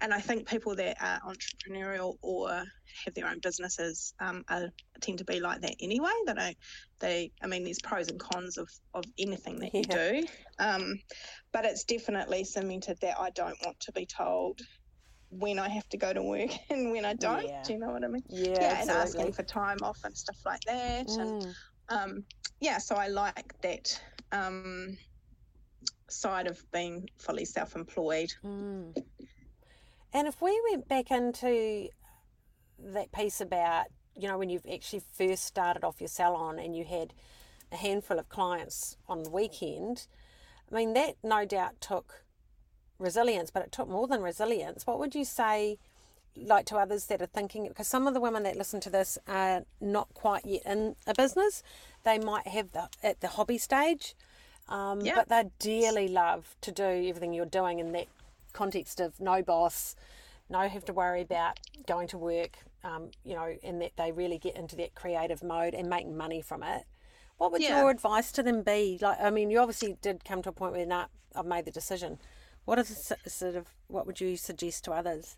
and 0.00 0.12
I 0.12 0.20
think 0.20 0.48
people 0.48 0.76
that 0.76 0.96
are 1.00 1.20
entrepreneurial 1.20 2.16
or 2.20 2.50
have 2.50 3.14
their 3.14 3.26
own 3.26 3.40
businesses 3.40 4.14
um, 4.20 4.44
are, 4.48 4.68
tend 5.00 5.18
to 5.18 5.24
be 5.24 5.40
like 5.40 5.60
that 5.62 5.74
anyway. 5.80 6.10
They 6.26 6.34
don't. 6.34 6.56
They. 6.98 7.32
I 7.42 7.46
mean, 7.46 7.64
there's 7.64 7.80
pros 7.80 8.08
and 8.08 8.20
cons 8.20 8.58
of 8.58 8.68
of 8.94 9.04
anything 9.18 9.58
that 9.60 9.74
you 9.74 9.84
yeah. 9.88 10.12
do, 10.12 10.26
um, 10.58 10.94
but 11.52 11.64
it's 11.64 11.84
definitely 11.84 12.44
cemented 12.44 12.98
that 13.00 13.18
I 13.18 13.30
don't 13.30 13.56
want 13.64 13.80
to 13.80 13.92
be 13.92 14.06
told 14.06 14.60
when 15.30 15.58
I 15.58 15.68
have 15.68 15.88
to 15.88 15.96
go 15.96 16.12
to 16.12 16.22
work 16.22 16.50
and 16.70 16.92
when 16.92 17.04
I 17.04 17.14
don't. 17.14 17.46
Yeah. 17.46 17.62
Do 17.62 17.72
you 17.72 17.78
know 17.78 17.90
what 17.90 18.04
I 18.04 18.08
mean? 18.08 18.22
Yeah. 18.28 18.60
Yeah, 18.60 18.80
and 18.82 18.90
asking 18.90 19.32
for 19.32 19.42
time 19.42 19.78
off 19.82 19.98
and 20.04 20.16
stuff 20.16 20.38
like 20.44 20.60
that, 20.66 21.08
mm. 21.08 21.20
and 21.20 21.54
um, 21.88 22.24
yeah. 22.60 22.78
So 22.78 22.96
I 22.96 23.08
like 23.08 23.54
that. 23.62 24.00
Um, 24.32 24.98
side 26.08 26.46
of 26.46 26.62
being 26.72 27.08
fully 27.18 27.44
self-employed. 27.44 28.32
Mm. 28.44 28.96
And 30.16 30.26
if 30.26 30.40
we 30.40 30.58
went 30.70 30.88
back 30.88 31.10
into 31.10 31.90
that 32.78 33.12
piece 33.12 33.42
about, 33.42 33.88
you 34.18 34.26
know, 34.26 34.38
when 34.38 34.48
you've 34.48 34.64
actually 34.72 35.02
first 35.12 35.44
started 35.44 35.84
off 35.84 36.00
your 36.00 36.08
salon 36.08 36.58
and 36.58 36.74
you 36.74 36.86
had 36.86 37.12
a 37.70 37.76
handful 37.76 38.18
of 38.18 38.30
clients 38.30 38.96
on 39.10 39.24
the 39.24 39.28
weekend, 39.28 40.06
I 40.72 40.74
mean, 40.74 40.94
that 40.94 41.16
no 41.22 41.44
doubt 41.44 41.82
took 41.82 42.24
resilience, 42.98 43.50
but 43.50 43.62
it 43.62 43.72
took 43.72 43.90
more 43.90 44.06
than 44.06 44.22
resilience. 44.22 44.86
What 44.86 44.98
would 45.00 45.14
you 45.14 45.26
say, 45.26 45.76
like 46.34 46.64
to 46.66 46.76
others 46.76 47.08
that 47.08 47.20
are 47.20 47.26
thinking, 47.26 47.68
because 47.68 47.86
some 47.86 48.06
of 48.06 48.14
the 48.14 48.20
women 48.20 48.42
that 48.44 48.56
listen 48.56 48.80
to 48.80 48.90
this 48.90 49.18
are 49.28 49.64
not 49.82 50.08
quite 50.14 50.46
yet 50.46 50.62
in 50.64 50.96
a 51.06 51.12
business, 51.12 51.62
they 52.04 52.18
might 52.18 52.46
have 52.46 52.72
the 52.72 52.88
at 53.02 53.20
the 53.20 53.28
hobby 53.28 53.58
stage, 53.58 54.14
um, 54.70 55.02
yep. 55.02 55.14
but 55.14 55.28
they 55.28 55.50
dearly 55.58 56.08
love 56.08 56.56
to 56.62 56.72
do 56.72 56.84
everything 57.06 57.34
you're 57.34 57.44
doing 57.44 57.80
in 57.80 57.92
that 57.92 58.06
context 58.56 59.00
of 59.00 59.20
no 59.20 59.42
boss, 59.42 59.94
no 60.48 60.68
have 60.68 60.84
to 60.86 60.92
worry 60.92 61.20
about 61.20 61.60
going 61.86 62.08
to 62.08 62.18
work, 62.18 62.58
um, 62.82 63.10
you 63.24 63.34
know, 63.34 63.54
and 63.62 63.80
that 63.82 63.92
they 63.96 64.12
really 64.12 64.38
get 64.38 64.56
into 64.56 64.76
that 64.76 64.94
creative 64.94 65.42
mode 65.42 65.74
and 65.74 65.88
make 65.88 66.08
money 66.08 66.40
from 66.40 66.62
it. 66.62 66.84
What 67.36 67.52
would 67.52 67.62
yeah. 67.62 67.80
your 67.80 67.90
advice 67.90 68.32
to 68.32 68.42
them 68.42 68.62
be? 68.62 68.98
Like, 69.00 69.20
I 69.20 69.30
mean, 69.30 69.50
you 69.50 69.58
obviously 69.58 69.98
did 70.00 70.24
come 70.24 70.40
to 70.42 70.48
a 70.48 70.52
point 70.52 70.72
where, 70.72 70.86
nah, 70.86 71.06
I've 71.34 71.44
made 71.44 71.66
the 71.66 71.70
decision. 71.70 72.18
What 72.64 72.78
is 72.78 73.12
sort 73.26 73.56
of 73.56 73.66
what 73.88 74.06
would 74.06 74.20
you 74.20 74.36
suggest 74.36 74.84
to 74.84 74.92
others? 74.92 75.36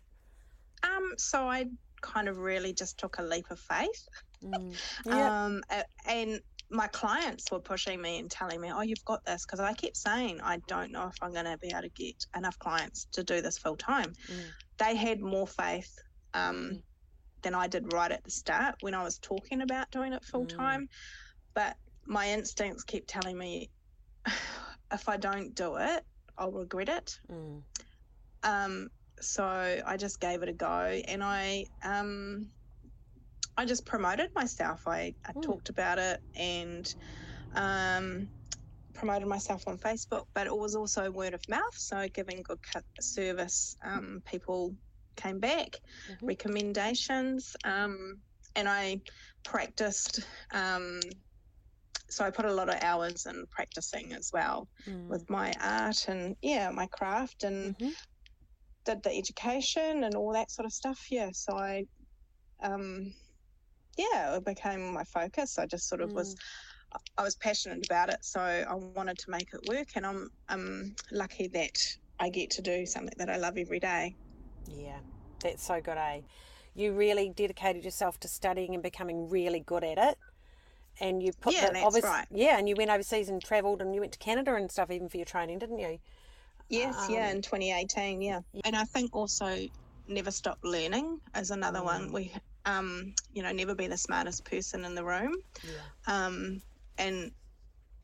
Um, 0.83 1.13
so 1.17 1.47
I 1.47 1.65
kind 2.01 2.29
of 2.29 2.37
really 2.37 2.73
just 2.73 2.97
took 2.97 3.19
a 3.19 3.23
leap 3.23 3.51
of 3.51 3.59
faith. 3.59 4.07
Mm. 4.43 4.73
Yeah. 5.05 5.45
um, 5.45 5.61
and 6.05 6.39
my 6.69 6.87
clients 6.87 7.51
were 7.51 7.59
pushing 7.59 8.01
me 8.01 8.19
and 8.19 8.29
telling 8.29 8.61
me, 8.61 8.71
"Oh, 8.71 8.81
you've 8.81 9.05
got 9.05 9.25
this," 9.25 9.45
because 9.45 9.59
I 9.59 9.73
kept 9.73 9.97
saying, 9.97 10.39
"I 10.41 10.57
don't 10.67 10.91
know 10.91 11.07
if 11.07 11.15
I'm 11.21 11.33
going 11.33 11.45
to 11.45 11.57
be 11.57 11.69
able 11.69 11.81
to 11.81 11.89
get 11.89 12.25
enough 12.35 12.59
clients 12.59 13.05
to 13.13 13.23
do 13.23 13.41
this 13.41 13.57
full 13.57 13.77
time." 13.77 14.13
Mm. 14.27 14.43
They 14.77 14.95
had 14.95 15.19
more 15.19 15.47
faith 15.47 15.97
um, 16.33 16.55
mm. 16.55 16.83
than 17.41 17.55
I 17.55 17.67
did 17.67 17.91
right 17.91 18.11
at 18.11 18.23
the 18.23 18.31
start 18.31 18.75
when 18.81 18.93
I 18.93 19.03
was 19.03 19.17
talking 19.17 19.61
about 19.61 19.89
doing 19.91 20.13
it 20.13 20.23
full 20.23 20.45
time. 20.45 20.83
Mm. 20.83 20.87
But 21.55 21.77
my 22.05 22.29
instincts 22.29 22.83
kept 22.83 23.07
telling 23.07 23.37
me, 23.37 23.69
if 24.91 25.09
I 25.09 25.17
don't 25.17 25.55
do 25.55 25.75
it, 25.77 26.05
I'll 26.37 26.51
regret 26.51 26.89
it. 26.89 27.19
Mm. 27.31 27.63
Um, 28.43 28.89
so 29.19 29.81
I 29.85 29.97
just 29.97 30.19
gave 30.19 30.43
it 30.43 30.49
a 30.49 30.53
go, 30.53 31.01
and 31.07 31.23
I 31.23 31.65
um, 31.83 32.47
I 33.59 33.65
just 33.65 33.85
promoted 33.85 34.33
myself. 34.33 34.87
I, 34.87 35.13
I 35.25 35.33
mm. 35.33 35.41
talked 35.41 35.67
about 35.67 35.99
it 35.99 36.21
and 36.33 36.95
um, 37.55 38.29
promoted 38.93 39.27
myself 39.27 39.67
on 39.67 39.77
Facebook, 39.77 40.27
but 40.33 40.47
it 40.47 40.57
was 40.57 40.75
also 40.75 41.11
word 41.11 41.33
of 41.33 41.41
mouth. 41.49 41.75
So 41.75 42.07
giving 42.07 42.41
good 42.41 42.59
service, 43.01 43.75
um, 43.83 44.23
people 44.25 44.73
came 45.17 45.39
back, 45.39 45.81
mm-hmm. 46.09 46.25
recommendations, 46.25 47.57
um, 47.65 48.19
and 48.55 48.69
I 48.69 49.01
practiced. 49.43 50.21
Um, 50.53 51.01
so 52.07 52.23
I 52.23 52.29
put 52.29 52.45
a 52.45 52.53
lot 52.53 52.69
of 52.69 52.81
hours 52.81 53.25
in 53.25 53.45
practicing 53.51 54.13
as 54.13 54.31
well 54.33 54.69
mm. 54.87 55.05
with 55.07 55.29
my 55.29 55.51
art 55.61 56.07
and 56.07 56.37
yeah, 56.41 56.71
my 56.71 56.87
craft 56.87 57.43
and 57.43 57.77
mm-hmm. 57.77 57.91
did 58.85 59.03
the 59.03 59.13
education 59.13 60.05
and 60.05 60.15
all 60.15 60.31
that 60.31 60.49
sort 60.49 60.65
of 60.65 60.71
stuff. 60.71 61.07
Yeah, 61.11 61.31
so 61.33 61.57
I 61.57 61.87
um, 62.63 63.13
yeah, 63.99 64.35
it 64.37 64.45
became 64.45 64.93
my 64.93 65.03
focus. 65.03 65.59
I 65.59 65.65
just 65.65 65.89
sort 65.89 66.01
of 66.01 66.11
mm. 66.11 66.15
was, 66.15 66.35
I 67.17 67.23
was 67.23 67.35
passionate 67.35 67.85
about 67.85 68.09
it, 68.09 68.23
so 68.23 68.39
I 68.39 68.73
wanted 68.73 69.17
to 69.19 69.29
make 69.29 69.49
it 69.53 69.67
work, 69.67 69.89
and 69.95 70.05
I'm 70.05 70.29
I'm 70.47 70.95
lucky 71.11 71.47
that 71.49 71.97
I 72.19 72.29
get 72.29 72.49
to 72.51 72.61
do 72.61 72.85
something 72.85 73.13
that 73.17 73.29
I 73.29 73.37
love 73.37 73.57
every 73.57 73.79
day. 73.79 74.15
Yeah, 74.67 74.99
that's 75.41 75.65
so 75.65 75.81
good, 75.81 75.97
eh? 75.97 76.21
You 76.75 76.93
really 76.93 77.29
dedicated 77.35 77.83
yourself 77.83 78.19
to 78.21 78.27
studying 78.27 78.73
and 78.73 78.81
becoming 78.81 79.29
really 79.29 79.59
good 79.59 79.83
at 79.83 79.97
it. 79.97 80.17
And 81.01 81.21
you 81.23 81.31
put 81.33 81.53
yeah, 81.53 81.67
the, 81.67 81.73
that's 81.73 82.03
right. 82.03 82.27
Yeah, 82.29 82.57
and 82.57 82.67
you 82.67 82.75
went 82.77 82.89
overseas 82.89 83.29
and 83.29 83.41
travelled 83.41 83.81
and 83.81 83.93
you 83.95 84.01
went 84.01 84.13
to 84.13 84.19
Canada 84.19 84.55
and 84.55 84.69
stuff 84.71 84.91
even 84.91 85.09
for 85.09 85.17
your 85.17 85.25
training, 85.25 85.59
didn't 85.59 85.79
you? 85.79 85.97
Yes, 86.69 86.95
um, 87.07 87.13
yeah, 87.13 87.31
in 87.31 87.41
2018, 87.41 88.21
yeah. 88.21 88.41
And 88.65 88.75
I 88.75 88.83
think 88.83 89.15
also 89.15 89.67
never 90.07 90.31
stop 90.31 90.59
learning 90.63 91.19
is 91.35 91.51
another 91.51 91.79
mm. 91.79 91.85
one. 91.85 92.11
We 92.11 92.33
um, 92.65 93.13
you 93.31 93.43
know, 93.43 93.51
never 93.51 93.75
be 93.75 93.87
the 93.87 93.97
smartest 93.97 94.45
person 94.45 94.85
in 94.85 94.95
the 94.95 95.03
room, 95.03 95.33
yeah. 95.63 96.25
um, 96.25 96.61
and 96.97 97.31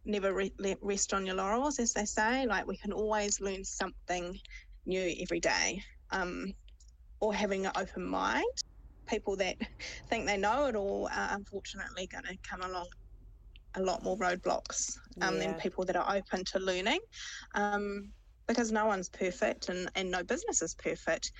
never 0.05 0.33
re- 0.33 0.77
rest 0.81 1.13
on 1.13 1.25
your 1.25 1.35
laurels, 1.35 1.79
as 1.79 1.93
they 1.93 2.05
say. 2.05 2.45
Like 2.45 2.67
we 2.67 2.77
can 2.77 2.93
always 2.93 3.41
learn 3.41 3.63
something 3.63 4.37
new 4.85 5.15
every 5.19 5.39
day, 5.39 5.81
um, 6.11 6.53
or 7.19 7.33
having 7.33 7.65
an 7.65 7.71
open 7.75 8.05
mind. 8.05 8.45
People 9.07 9.35
that 9.37 9.57
think 10.09 10.25
they 10.25 10.37
know 10.37 10.67
it 10.67 10.75
all 10.75 11.07
are 11.13 11.29
unfortunately 11.31 12.07
going 12.07 12.23
to 12.23 12.37
come 12.47 12.61
along 12.61 12.87
a 13.75 13.81
lot 13.81 14.03
more 14.03 14.17
roadblocks 14.17 14.97
um, 15.21 15.35
yeah. 15.35 15.39
than 15.41 15.53
people 15.55 15.85
that 15.85 15.95
are 15.95 16.15
open 16.15 16.43
to 16.45 16.59
learning. 16.59 16.99
Um, 17.53 18.11
because 18.47 18.71
no 18.71 18.85
one's 18.85 19.09
perfect 19.09 19.69
and, 19.69 19.89
and 19.95 20.11
no 20.11 20.23
business 20.23 20.61
is 20.61 20.75
perfect. 20.75 21.31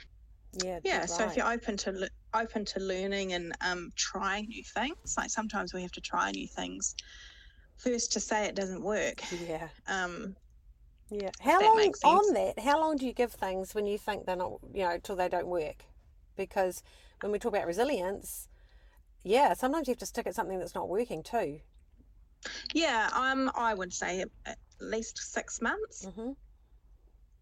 Yeah. 0.63 0.79
Yeah. 0.83 1.05
So 1.05 1.25
if 1.25 1.35
you're 1.35 1.51
open 1.51 1.77
to 1.77 2.09
open 2.35 2.65
to 2.65 2.79
learning 2.79 3.33
and 3.33 3.53
um, 3.61 3.91
trying 3.95 4.47
new 4.47 4.63
things, 4.63 5.15
like 5.17 5.29
sometimes 5.29 5.73
we 5.73 5.81
have 5.81 5.91
to 5.93 6.01
try 6.01 6.31
new 6.31 6.47
things 6.47 6.95
first 7.77 8.13
to 8.13 8.19
say 8.19 8.45
it 8.45 8.55
doesn't 8.55 8.81
work. 8.81 9.21
Yeah. 9.47 9.67
Um, 9.87 10.35
yeah. 11.09 11.29
How 11.39 11.61
long 11.61 11.93
on 12.03 12.33
that? 12.33 12.59
How 12.59 12.79
long 12.79 12.97
do 12.97 13.05
you 13.05 13.13
give 13.13 13.31
things 13.31 13.75
when 13.75 13.85
you 13.85 13.97
think 13.97 14.25
they're 14.25 14.35
not, 14.35 14.59
you 14.73 14.83
know, 14.83 14.97
till 15.01 15.15
they 15.15 15.29
don't 15.29 15.47
work? 15.47 15.83
Because 16.35 16.81
when 17.21 17.31
we 17.31 17.39
talk 17.39 17.53
about 17.53 17.67
resilience, 17.67 18.49
yeah, 19.23 19.53
sometimes 19.53 19.87
you 19.87 19.91
have 19.91 19.99
to 19.99 20.05
stick 20.05 20.27
at 20.27 20.35
something 20.35 20.59
that's 20.59 20.75
not 20.75 20.89
working 20.89 21.23
too. 21.23 21.59
Yeah, 22.73 23.09
um, 23.13 23.51
I 23.55 23.73
would 23.73 23.93
say 23.93 24.23
at 24.45 24.57
least 24.79 25.17
six 25.17 25.61
months. 25.61 26.05
Mm-hmm. 26.05 26.31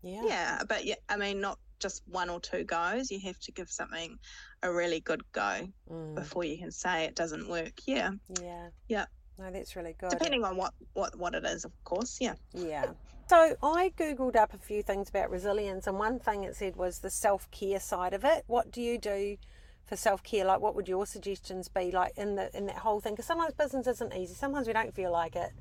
Yeah. 0.04 0.22
Yeah, 0.26 0.62
but 0.68 0.86
yeah, 0.86 0.96
I 1.10 1.18
mean, 1.18 1.40
not 1.40 1.60
just 1.80 2.04
one 2.08 2.30
or 2.30 2.40
two 2.40 2.64
goes. 2.64 3.12
You 3.12 3.20
have 3.22 3.40
to 3.40 3.52
give 3.52 3.70
something 3.70 4.18
a 4.62 4.72
really 4.72 5.00
good 5.00 5.22
go 5.32 5.68
mm. 5.90 6.16
before 6.16 6.44
you 6.44 6.58
can 6.58 6.72
say 6.72 7.06
it 7.06 7.16
doesn't 7.16 7.48
work. 7.50 7.74
Yeah. 7.86 8.12
Yeah. 8.42 8.70
Yeah. 8.88 9.06
No, 9.40 9.52
that's 9.52 9.76
really 9.76 9.96
good. 10.00 10.12
Depending 10.12 10.44
on 10.44 10.58
what, 10.58 10.74
what, 10.94 11.18
what 11.18 11.34
it 11.34 11.44
is, 11.46 11.66
of 11.66 11.72
course. 11.84 12.20
Yeah. 12.22 12.36
Yeah. 12.54 12.86
So 13.28 13.56
I 13.64 13.92
Googled 13.98 14.36
up 14.36 14.54
a 14.54 14.58
few 14.58 14.84
things 14.84 15.10
about 15.10 15.30
resilience, 15.30 15.88
and 15.88 15.98
one 15.98 16.20
thing 16.20 16.44
it 16.44 16.56
said 16.56 16.76
was 16.76 17.00
the 17.00 17.10
self 17.10 17.50
care 17.52 17.80
side 17.80 18.14
of 18.14 18.24
it. 18.26 18.44
What 18.48 18.70
do 18.72 18.82
you 18.82 18.98
do 18.98 19.38
for 19.86 19.96
self 19.96 20.24
care? 20.24 20.46
Like, 20.46 20.60
what 20.60 20.76
would 20.76 20.90
your 20.90 21.06
suggestions 21.06 21.70
be 21.70 21.90
like 21.92 22.18
in 22.18 22.36
the 22.36 22.56
in 22.56 22.66
that 22.66 22.78
whole 22.78 23.00
thing? 23.00 23.14
Because 23.14 23.26
sometimes 23.26 23.54
business 23.54 23.88
isn't 23.88 24.14
easy. 24.14 24.34
Sometimes 24.34 24.68
we 24.68 24.74
don't 24.74 24.94
feel 24.94 25.12
like 25.12 25.36
it 25.36 25.52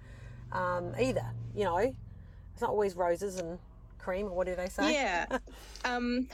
um, 0.51 0.93
either. 1.01 1.25
You 1.55 1.65
know, 1.65 1.95
it's 2.53 2.61
not 2.61 2.71
always 2.71 2.97
roses 2.97 3.39
and 3.39 3.59
cream, 4.03 4.27
or 4.27 4.35
what 4.35 4.47
do 4.47 4.55
they 4.55 4.69
say? 4.69 4.93
Yeah. 4.93 5.27
um, 5.85 6.29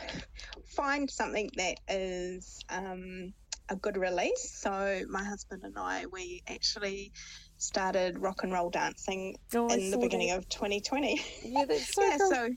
find 0.67 1.11
something 1.11 1.51
that 1.57 1.79
is 1.89 2.61
um, 2.69 3.33
a 3.69 3.77
good 3.77 3.97
release. 3.97 4.51
So 4.61 5.03
my 5.09 5.23
husband 5.23 5.63
and 5.65 5.79
I, 5.79 6.07
we 6.07 6.43
actually 6.49 7.13
started 7.59 8.19
rock 8.19 8.43
and 8.43 8.53
roll 8.53 8.71
dancing 8.71 9.37
oh, 9.55 9.69
in 9.69 9.91
the 9.91 9.99
beginning 9.99 10.29
that. 10.29 10.39
of 10.39 10.49
2020. 10.49 11.21
Yeah, 11.45 11.65
that's 11.67 11.95
so 11.95 12.03
yeah, 12.07 12.19
cool. 12.19 12.31
So 12.31 12.49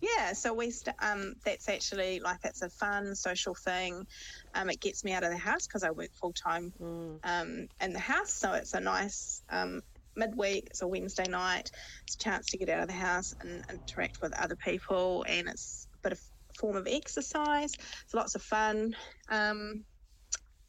yeah, 0.00 0.32
so 0.34 0.52
we 0.52 0.70
st- 0.70 0.96
um, 1.00 1.34
that's 1.44 1.68
actually 1.68 2.20
like 2.20 2.40
it's 2.44 2.62
a 2.62 2.68
fun 2.68 3.14
social 3.14 3.54
thing. 3.54 4.06
Um, 4.54 4.70
it 4.70 4.80
gets 4.80 5.04
me 5.04 5.12
out 5.12 5.24
of 5.24 5.30
the 5.30 5.38
house 5.38 5.66
because 5.66 5.82
I 5.82 5.90
work 5.90 6.10
full 6.12 6.32
time 6.32 6.72
mm. 6.80 7.18
um, 7.24 7.68
in 7.80 7.92
the 7.92 7.98
house, 7.98 8.32
so 8.32 8.52
it's 8.52 8.74
a 8.74 8.80
nice 8.80 9.42
um, 9.48 9.80
midweek. 10.16 10.68
It's 10.70 10.82
a 10.82 10.88
Wednesday 10.88 11.28
night. 11.28 11.70
It's 12.04 12.14
a 12.14 12.18
chance 12.18 12.46
to 12.46 12.58
get 12.58 12.68
out 12.68 12.82
of 12.82 12.88
the 12.88 12.94
house 12.94 13.34
and 13.40 13.64
interact 13.70 14.20
with 14.22 14.32
other 14.38 14.56
people, 14.56 15.24
and 15.28 15.48
it's 15.48 15.88
a 15.94 15.98
bit 16.02 16.12
of 16.12 16.20
form 16.58 16.76
of 16.76 16.86
exercise. 16.90 17.74
It's 18.04 18.14
lots 18.14 18.34
of 18.34 18.42
fun. 18.42 18.96
Um, 19.28 19.84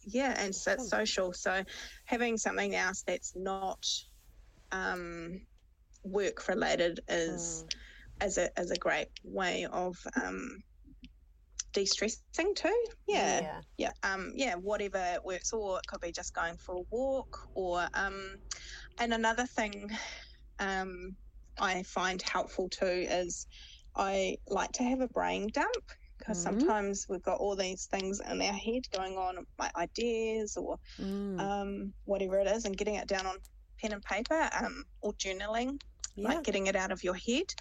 yeah, 0.04 0.36
and 0.38 0.54
so 0.56 0.72
it's 0.74 0.90
social. 0.90 1.34
So 1.34 1.64
having 2.06 2.38
something 2.38 2.76
else 2.76 3.04
that's 3.06 3.34
not 3.36 3.86
um, 4.72 5.42
work 6.04 6.48
related 6.48 7.02
is 7.08 7.66
mm. 8.22 8.26
is 8.26 8.38
a 8.38 8.50
is 8.60 8.72
a 8.72 8.78
great 8.78 9.10
way 9.24 9.66
of 9.72 9.98
um, 10.24 10.64
de-stressing 11.74 12.56
too. 12.56 12.86
Yeah, 13.08 13.42
yeah, 13.42 13.62
yeah. 13.78 13.92
Um, 14.04 14.32
yeah, 14.36 14.56
whatever 14.56 15.18
works, 15.24 15.54
or 15.54 15.78
it 15.78 15.88
could 15.88 16.02
be 16.02 16.12
just 16.12 16.34
going 16.34 16.58
for 16.58 16.76
a 16.76 16.82
walk, 16.90 17.50
or 17.54 17.88
um, 17.94 18.38
and 19.00 19.14
another 19.14 19.46
thing, 19.46 19.92
um, 20.60 21.16
I 21.60 21.84
find 21.84 22.22
helpful 22.22 22.70
too 22.70 22.86
is 22.86 23.48
I 23.96 24.38
like 24.48 24.72
to 24.74 24.84
have 24.84 25.02
a 25.02 25.08
brain 25.08 25.50
dump 25.52 25.92
because 26.18 26.44
mm-hmm. 26.44 26.60
sometimes 26.60 27.08
we've 27.10 27.24
got 27.24 27.40
all 27.40 27.56
these 27.56 27.86
things 27.86 28.20
in 28.20 28.42
our 28.42 28.54
head 28.54 28.84
going 28.96 29.18
on, 29.18 29.46
like 29.60 29.76
ideas 29.76 30.58
or 30.58 30.78
mm. 31.00 31.40
um, 31.40 31.94
whatever 32.06 32.40
it 32.40 32.48
is, 32.48 32.66
and 32.66 32.78
getting 32.78 32.96
it 32.96 33.08
down 33.08 33.26
on 33.26 33.38
pen 33.80 33.94
and 33.94 34.04
paper 34.04 34.50
um, 34.60 34.84
or 35.02 35.14
journaling, 35.14 35.80
yeah. 36.16 36.30
like 36.30 36.44
getting 36.44 36.68
it 36.68 36.76
out 36.76 36.92
of 36.92 37.04
your 37.04 37.16
head. 37.16 37.54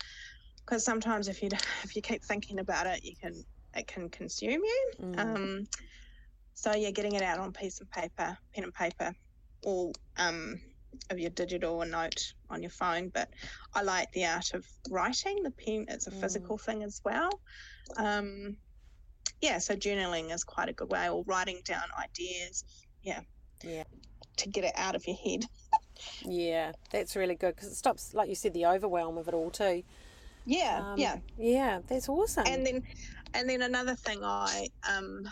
Because 0.58 0.84
sometimes 0.84 1.28
if 1.28 1.42
you 1.42 1.48
if 1.84 1.96
you 1.96 2.02
keep 2.02 2.22
thinking 2.22 2.58
about 2.58 2.86
it, 2.86 3.04
you 3.04 3.14
can 3.20 3.44
it 3.74 3.86
can 3.86 4.08
consume 4.08 4.62
you. 4.64 4.90
Mm. 5.02 5.18
Um, 5.18 5.68
so 6.54 6.74
yeah, 6.74 6.90
getting 6.90 7.12
it 7.12 7.22
out 7.22 7.38
on 7.38 7.52
piece 7.52 7.80
of 7.80 7.90
paper, 7.90 8.36
pen 8.54 8.64
and 8.64 8.74
paper, 8.74 9.14
or 9.62 9.92
um, 10.16 10.60
of 11.10 11.18
your 11.18 11.30
digital 11.30 11.84
note 11.84 12.32
on 12.50 12.62
your 12.62 12.70
phone. 12.70 13.08
But 13.08 13.30
I 13.74 13.82
like 13.82 14.10
the 14.12 14.26
art 14.26 14.54
of 14.54 14.66
writing. 14.90 15.42
The 15.42 15.50
pen, 15.50 15.86
it's 15.88 16.06
a 16.06 16.10
mm. 16.10 16.20
physical 16.20 16.58
thing 16.58 16.82
as 16.82 17.00
well. 17.04 17.40
Um, 17.96 18.56
yeah, 19.40 19.58
so 19.58 19.74
journaling 19.74 20.32
is 20.32 20.44
quite 20.44 20.68
a 20.68 20.72
good 20.72 20.90
way, 20.90 21.08
or 21.08 21.24
writing 21.24 21.60
down 21.64 21.84
ideas. 22.02 22.64
Yeah. 23.02 23.20
Yeah. 23.62 23.84
To 24.38 24.48
get 24.48 24.64
it 24.64 24.72
out 24.76 24.94
of 24.94 25.06
your 25.06 25.16
head. 25.16 25.44
Yeah, 26.26 26.72
that's 26.90 27.16
really 27.16 27.36
good 27.36 27.56
because 27.56 27.70
it 27.70 27.74
stops, 27.74 28.12
like 28.12 28.28
you 28.28 28.34
said, 28.34 28.52
the 28.52 28.66
overwhelm 28.66 29.16
of 29.16 29.28
it 29.28 29.34
all 29.34 29.50
too. 29.50 29.82
Yeah, 30.44 30.82
um, 30.84 30.98
yeah, 30.98 31.16
yeah. 31.38 31.80
That's 31.88 32.08
awesome. 32.08 32.44
And 32.46 32.66
then, 32.66 32.82
and 33.32 33.48
then 33.48 33.62
another 33.62 33.94
thing 33.94 34.22
I 34.22 34.68
um, 34.88 35.26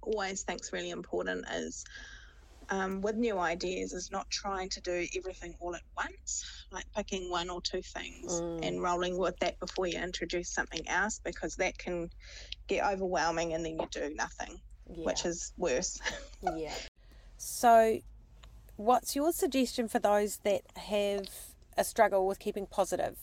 always 0.00 0.42
think's 0.42 0.72
really 0.72 0.90
important 0.90 1.44
is 1.52 1.84
um, 2.70 3.00
with 3.00 3.16
new 3.16 3.38
ideas 3.38 3.92
is 3.92 4.10
not 4.10 4.28
trying 4.30 4.68
to 4.70 4.80
do 4.80 5.06
everything 5.16 5.54
all 5.60 5.74
at 5.74 5.82
once, 5.96 6.44
like 6.70 6.84
picking 6.94 7.30
one 7.30 7.50
or 7.50 7.60
two 7.60 7.82
things 7.82 8.40
mm. 8.40 8.66
and 8.66 8.82
rolling 8.82 9.18
with 9.18 9.38
that 9.40 9.58
before 9.60 9.86
you 9.86 9.98
introduce 9.98 10.50
something 10.50 10.86
else, 10.88 11.20
because 11.24 11.56
that 11.56 11.78
can 11.78 12.10
get 12.66 12.84
overwhelming 12.84 13.52
and 13.52 13.64
then 13.64 13.78
you 13.78 13.86
do 13.90 14.12
nothing, 14.14 14.60
yeah. 14.90 15.04
which 15.04 15.24
is 15.24 15.52
worse. 15.56 16.00
yeah. 16.56 16.74
So, 17.36 17.98
what's 18.76 19.14
your 19.14 19.32
suggestion 19.32 19.88
for 19.88 19.98
those 19.98 20.38
that 20.38 20.62
have 20.76 21.28
a 21.76 21.84
struggle 21.84 22.26
with 22.26 22.38
keeping 22.38 22.66
positive 22.66 23.16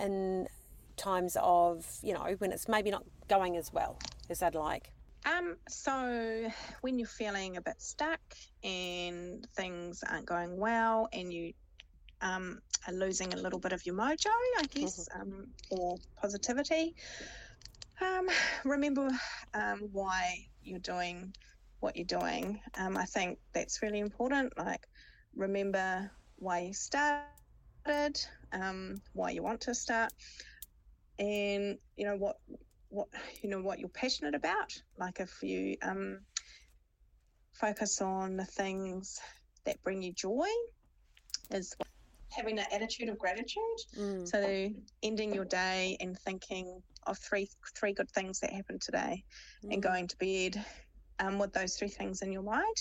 in 0.00 0.48
times 0.96 1.36
of, 1.40 1.86
you 2.02 2.14
know, 2.14 2.34
when 2.38 2.52
it's 2.52 2.68
maybe 2.68 2.90
not 2.90 3.04
going 3.28 3.56
as 3.56 3.72
well 3.72 3.98
as 4.28 4.40
they'd 4.40 4.54
like? 4.54 4.90
Um, 5.24 5.56
so 5.68 6.50
when 6.82 6.98
you're 6.98 7.08
feeling 7.08 7.56
a 7.56 7.62
bit 7.62 7.80
stuck 7.80 8.20
and 8.62 9.46
things 9.56 10.04
aren't 10.08 10.26
going 10.26 10.58
well 10.58 11.08
and 11.12 11.32
you 11.32 11.54
um, 12.20 12.60
are 12.86 12.94
losing 12.94 13.32
a 13.32 13.36
little 13.36 13.58
bit 13.58 13.72
of 13.72 13.84
your 13.86 13.94
mojo, 13.94 14.26
I 14.58 14.64
guess, 14.70 15.08
mm-hmm. 15.08 15.20
um, 15.22 15.46
or 15.70 15.96
positivity, 16.20 16.94
um, 18.00 18.28
remember 18.64 19.08
um, 19.54 19.88
why 19.92 20.46
you're 20.62 20.78
doing 20.78 21.34
what 21.80 21.96
you're 21.96 22.04
doing. 22.04 22.60
Um, 22.78 22.96
I 22.96 23.04
think 23.04 23.38
that's 23.52 23.82
really 23.82 24.00
important. 24.00 24.56
Like, 24.58 24.86
remember 25.36 26.10
why 26.36 26.60
you 26.60 26.72
started, 26.74 27.24
um, 28.52 29.00
why 29.12 29.30
you 29.30 29.42
want 29.42 29.62
to 29.62 29.74
start, 29.74 30.12
and 31.18 31.78
you 31.96 32.06
know 32.06 32.16
what 32.16 32.38
what 32.94 33.08
you 33.42 33.48
know 33.50 33.60
what 33.60 33.78
you're 33.78 33.88
passionate 33.88 34.34
about. 34.34 34.72
Like 34.98 35.20
if 35.20 35.42
you 35.42 35.76
um, 35.82 36.20
focus 37.52 38.00
on 38.00 38.36
the 38.36 38.44
things 38.44 39.20
that 39.64 39.82
bring 39.82 40.02
you 40.02 40.12
joy, 40.12 40.48
is 41.50 41.74
having 42.30 42.58
an 42.58 42.66
attitude 42.72 43.08
of 43.08 43.18
gratitude. 43.18 43.78
Mm. 43.98 44.28
So 44.28 44.70
ending 45.02 45.34
your 45.34 45.44
day 45.44 45.96
and 46.00 46.18
thinking 46.18 46.82
of 47.06 47.18
three 47.18 47.48
three 47.76 47.92
good 47.92 48.10
things 48.10 48.40
that 48.40 48.52
happened 48.52 48.80
today, 48.80 49.24
mm. 49.64 49.72
and 49.72 49.82
going 49.82 50.08
to 50.08 50.16
bed 50.18 50.64
um, 51.18 51.38
with 51.38 51.52
those 51.52 51.76
three 51.76 51.88
things 51.88 52.22
in 52.22 52.32
your 52.32 52.42
mind, 52.42 52.76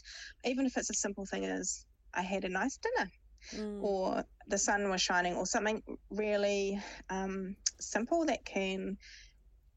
even 0.46 0.66
if 0.66 0.78
it's 0.78 0.90
a 0.90 0.94
simple 0.94 1.26
thing 1.26 1.46
as 1.46 1.86
I 2.14 2.22
had 2.22 2.46
a 2.46 2.50
nice 2.50 2.78
dinner. 2.78 3.12
Mm. 3.58 3.84
Or 3.84 4.24
the 4.48 4.58
sun 4.58 4.90
was 4.90 5.02
shining, 5.02 5.36
or 5.36 5.46
something 5.46 5.84
really 6.10 6.80
um, 7.10 7.58
simple 7.78 8.26
that 8.28 8.46
can 8.46 8.98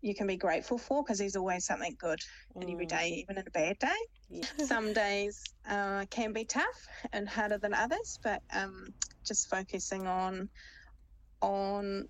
you 0.07 0.15
can 0.15 0.29
be 0.29 0.37
grateful 0.37 0.79
for 0.79 1.03
because 1.03 1.19
there's 1.19 1.35
always 1.35 1.65
something 1.65 1.97
good 1.99 2.21
mm. 2.57 2.63
in 2.63 2.71
every 2.71 2.87
mm. 2.87 3.11
even 3.11 3.39
in 3.39 3.45
a 3.47 3.51
bad 3.51 3.77
day. 3.81 3.89
Yeah. 4.31 4.45
Some 4.65 4.93
days 4.93 5.43
uh, 5.69 6.05
can 6.11 6.33
be 6.33 6.45
tough 6.45 6.87
and 7.13 7.29
harder 7.29 7.59
than 7.59 7.75
others, 7.75 8.19
but 8.23 8.41
um, 8.55 8.95
just 9.25 9.51
focusing 9.51 10.07
on 10.07 10.49
on 11.43 12.09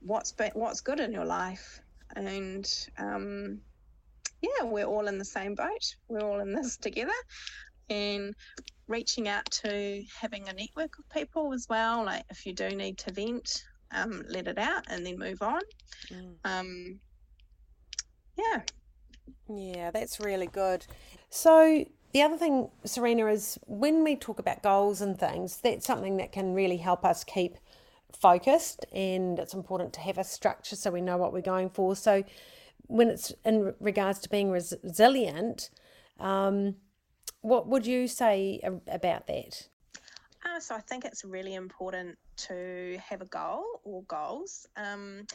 what's 0.00 0.32
what's 0.54 0.80
good 0.80 1.00
in 1.00 1.12
your 1.12 1.24
life, 1.24 1.80
and 2.14 2.70
um, 2.96 3.60
yeah, 4.40 4.64
we're 4.64 4.86
all 4.86 5.08
in 5.08 5.18
the 5.18 5.24
same 5.24 5.56
boat. 5.56 5.96
We're 6.08 6.22
all 6.22 6.40
in 6.40 6.52
this 6.52 6.76
together, 6.80 7.12
and 7.90 8.34
reaching 8.86 9.28
out 9.28 9.50
to 9.50 10.04
having 10.20 10.48
a 10.48 10.52
network 10.52 10.98
of 10.98 11.08
people 11.10 11.52
as 11.54 11.66
well. 11.68 12.04
Like 12.04 12.24
if 12.30 12.46
you 12.46 12.52
do 12.52 12.68
need 12.68 12.98
to 12.98 13.12
vent 13.12 13.64
um, 13.94 14.24
let 14.28 14.46
it 14.48 14.58
out, 14.58 14.84
and 14.88 15.04
then 15.06 15.18
move 15.18 15.40
on. 15.42 15.60
Mm. 16.10 16.34
Um, 16.44 17.00
yeah. 18.36 18.62
Yeah, 19.48 19.90
that's 19.90 20.20
really 20.20 20.46
good. 20.46 20.86
So, 21.30 21.84
the 22.12 22.22
other 22.22 22.36
thing, 22.36 22.70
Serena, 22.84 23.26
is 23.26 23.58
when 23.66 24.04
we 24.04 24.16
talk 24.16 24.38
about 24.38 24.62
goals 24.62 25.00
and 25.00 25.18
things, 25.18 25.58
that's 25.58 25.86
something 25.86 26.16
that 26.18 26.32
can 26.32 26.54
really 26.54 26.76
help 26.76 27.04
us 27.04 27.24
keep 27.24 27.56
focused, 28.12 28.86
and 28.92 29.38
it's 29.38 29.54
important 29.54 29.92
to 29.94 30.00
have 30.00 30.18
a 30.18 30.24
structure 30.24 30.76
so 30.76 30.90
we 30.90 31.00
know 31.00 31.16
what 31.16 31.32
we're 31.32 31.40
going 31.40 31.70
for. 31.70 31.96
So, 31.96 32.24
when 32.86 33.08
it's 33.08 33.32
in 33.44 33.74
regards 33.80 34.18
to 34.20 34.28
being 34.28 34.50
res- 34.50 34.74
resilient, 34.82 35.70
um, 36.20 36.76
what 37.40 37.66
would 37.66 37.86
you 37.86 38.06
say 38.06 38.60
about 38.88 39.26
that? 39.26 39.68
Uh, 40.44 40.60
so 40.60 40.74
I 40.74 40.80
think 40.80 41.04
it's 41.04 41.24
really 41.24 41.54
important 41.54 42.18
to 42.36 42.98
have 43.08 43.22
a 43.22 43.26
goal 43.26 43.64
or 43.84 44.02
goals. 44.04 44.66
Um, 44.76 45.26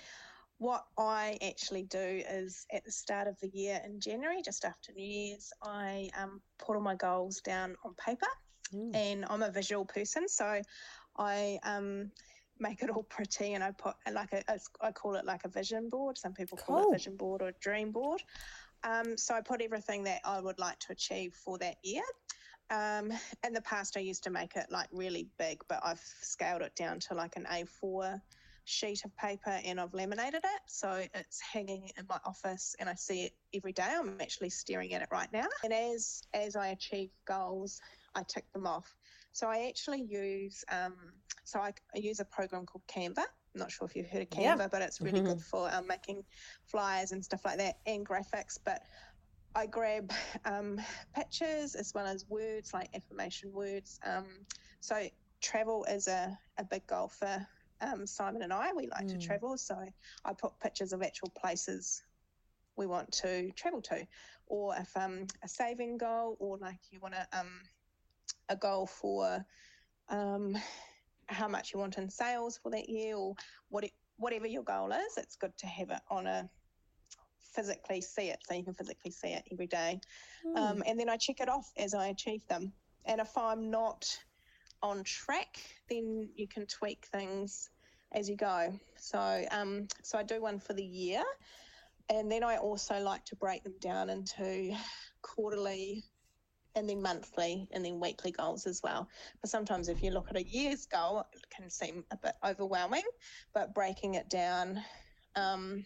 what 0.60 0.86
I 0.98 1.38
actually 1.41 1.84
do 1.84 2.22
is 2.30 2.65
at 2.72 2.84
the 2.84 2.91
start 2.91 3.28
of 3.28 3.39
the 3.39 3.50
year 3.54 3.82
in 3.86 4.00
January, 4.00 4.41
just 4.43 4.65
after 4.65 4.91
New 4.91 5.06
Year's, 5.06 5.52
I 5.63 6.10
um, 6.22 6.41
put 6.58 6.76
all 6.76 6.82
my 6.82 6.95
goals 6.95 7.39
down 7.41 7.76
on 7.86 7.93
paper. 7.95 8.28
Mm. 8.74 8.95
And 8.95 9.26
I'm 9.30 9.41
a 9.41 9.50
visual 9.50 9.86
person, 9.86 10.28
so 10.28 10.62
I 11.17 11.60
um, 11.63 12.12
make 12.60 12.84
it 12.84 12.89
all 12.89 13.04
pretty 13.04 13.54
and 13.54 13.63
I 13.63 13.72
put 13.72 13.95
like 14.12 14.34
a, 14.34 14.43
I 14.82 14.91
call 14.91 15.15
it 15.15 15.26
like 15.26 15.45
a 15.45 15.50
vision 15.50 15.89
board. 15.89 16.17
Some 16.17 16.34
people 16.34 16.58
cool. 16.58 16.76
call 16.76 16.91
it 16.91 16.98
vision 16.98 17.15
board 17.15 17.41
or 17.41 17.52
dream 17.62 17.91
board. 17.91 18.22
Um, 18.84 19.17
so 19.17 19.34
I 19.34 19.41
put 19.41 19.62
everything 19.62 20.04
that 20.04 20.22
I 20.24 20.39
would 20.39 20.60
like 20.60 20.80
to 20.80 20.91
achieve 20.91 21.34
for 21.34 21.58
that 21.60 21.76
year. 21.84 22.04
Um, 22.71 23.12
in 23.45 23.53
the 23.53 23.62
past, 23.62 23.97
I 23.97 24.01
used 24.01 24.23
to 24.23 24.29
make 24.29 24.55
it 24.55 24.67
like 24.69 24.88
really 24.91 25.27
big, 25.38 25.62
but 25.67 25.79
I've 25.84 26.01
scaled 26.21 26.62
it 26.62 26.75
down 26.75 26.99
to 27.01 27.15
like 27.15 27.36
an 27.36 27.47
A4 27.51 28.21
sheet 28.69 29.03
of 29.03 29.15
paper 29.17 29.60
and 29.65 29.79
I've 29.79 29.93
laminated 29.93 30.41
it. 30.43 30.62
So 30.67 31.03
it's 31.13 31.41
hanging 31.41 31.89
in 31.97 32.05
my 32.08 32.19
office 32.25 32.75
and 32.79 32.88
I 32.88 32.93
see 32.93 33.23
it 33.23 33.34
every 33.55 33.73
day. 33.73 33.95
I'm 33.97 34.21
actually 34.21 34.51
staring 34.51 34.93
at 34.93 35.01
it 35.01 35.08
right 35.12 35.32
now. 35.34 35.47
And 35.63 35.73
as 35.73 36.21
as 36.34 36.55
I 36.55 36.67
achieve 36.67 37.10
goals, 37.25 37.82
I 38.15 38.23
tick 38.27 38.45
them 38.53 38.67
off. 38.67 38.95
So 39.32 39.47
I 39.47 39.67
actually 39.67 40.03
use 40.03 40.63
um, 40.71 40.95
so 41.43 41.60
I, 41.60 41.73
I, 41.95 41.99
use 41.99 42.19
a 42.19 42.25
program 42.25 42.65
called 42.65 42.84
Canva. 42.88 43.19
I'm 43.19 43.60
not 43.60 43.71
sure 43.71 43.88
if 43.88 43.95
you've 43.95 44.08
heard 44.08 44.21
of 44.21 44.29
Canva, 44.29 44.60
yeah. 44.60 44.67
but 44.71 44.82
it's 44.84 45.01
really 45.01 45.19
mm-hmm. 45.19 45.29
good 45.29 45.41
for 45.41 45.73
um, 45.73 45.88
making 45.88 46.23
flyers 46.65 47.12
and 47.12 47.25
stuff 47.25 47.43
like 47.43 47.58
that 47.58 47.79
and 47.88 48.05
graphics. 48.05 48.60
But 48.63 48.84
I 49.60 49.65
grab 49.65 50.13
um, 50.45 50.80
pictures 51.13 51.76
as 51.76 51.93
well 51.93 52.06
as 52.06 52.26
words 52.30 52.74
like 52.74 52.89
affirmation 52.95 53.52
words. 53.52 54.00
Um, 54.06 54.24
so 54.80 55.04
travel 55.41 55.84
is 55.84 56.08
a, 56.08 56.38
a 56.58 56.63
big 56.63 56.88
goal 56.88 57.10
for 57.10 57.45
um, 57.82 58.08
Simon 58.08 58.41
and 58.41 58.54
I. 58.54 58.72
We 58.74 58.88
like 58.88 59.08
mm. 59.08 59.19
to 59.19 59.28
travel, 59.28 59.58
so 59.58 59.76
I 60.24 60.34
put 60.34 60.58
pictures 60.62 60.93
of 60.93 61.02
actual 61.02 61.30
places 61.38 62.02
we 62.78 62.86
want 62.86 63.12
to 63.12 63.52
travel 63.52 63.82
to, 63.82 64.08
or 64.48 64.76
if 64.78 64.95
um, 64.95 65.28
a 65.43 65.50
saving 65.50 65.98
goal, 65.98 66.38
or 66.39 66.58
like 66.58 66.80
you 66.89 67.02
want 67.02 67.15
a 67.15 67.28
um, 67.38 67.60
a 68.48 68.56
goal 68.56 68.88
for 68.88 69.45
um, 70.08 70.58
how 71.28 71.50
much 71.50 71.74
you 71.74 71.82
want 71.82 71.98
in 71.98 72.10
sales 72.10 72.58
for 72.63 72.72
that 72.72 72.88
year, 72.88 73.17
or 73.17 73.36
what 73.67 73.84
it, 73.84 73.91
whatever 74.15 74.48
your 74.48 74.63
goal 74.63 74.93
is. 74.93 75.17
It's 75.17 75.36
good 75.36 75.58
to 75.58 75.67
have 75.67 75.89
it 75.89 76.02
on 76.10 76.28
a 76.28 76.50
physically 77.60 78.02
see 78.02 78.30
it, 78.30 78.39
so 78.48 78.54
you 78.56 78.63
can 78.63 78.74
physically 78.74 79.12
see 79.12 79.30
it 79.30 79.43
every 79.52 79.67
day. 79.67 80.00
Mm. 80.45 80.58
Um, 80.58 80.84
and 80.88 80.98
then 81.00 81.10
I 81.10 81.17
check 81.17 81.41
it 81.41 81.50
off 81.50 81.69
as 81.78 81.93
I 81.93 82.08
achieve 82.08 82.48
them. 82.48 82.72
And 83.06 83.19
if 83.19 83.38
I'm 83.38 83.69
not 83.69 84.06
on 84.82 85.04
track, 85.04 85.60
then 85.89 86.30
you 86.36 86.48
can 86.48 86.65
tweak 86.67 87.06
things 87.12 87.69
as 88.13 88.30
you 88.30 88.38
go. 88.38 88.74
So, 88.98 89.45
um, 89.52 89.88
so 90.04 90.17
I 90.17 90.24
do 90.24 90.41
one 90.41 90.60
for 90.60 90.74
the 90.74 90.84
year, 90.84 91.24
and 92.10 92.32
then 92.32 92.43
I 92.43 92.58
also 92.58 93.00
like 93.00 93.26
to 93.26 93.36
break 93.36 93.63
them 93.63 93.76
down 93.82 94.10
into 94.10 94.74
quarterly 95.22 96.04
and 96.76 96.88
then 96.88 97.02
monthly 97.02 97.67
and 97.74 97.84
then 97.84 98.00
weekly 98.00 98.32
goals 98.32 98.65
as 98.67 98.80
well. 98.84 99.10
But 99.41 99.50
sometimes 99.50 99.89
if 99.89 100.02
you 100.02 100.12
look 100.12 100.28
at 100.30 100.38
a 100.38 100.43
year's 100.43 100.86
goal, 100.86 101.26
it 101.34 101.45
can 101.50 101.69
seem 101.69 102.06
a 102.12 102.17
bit 102.17 102.36
overwhelming, 102.45 103.04
but 103.54 103.76
breaking 103.76 104.15
it 104.15 104.30
down 104.30 104.82
um, 105.36 105.84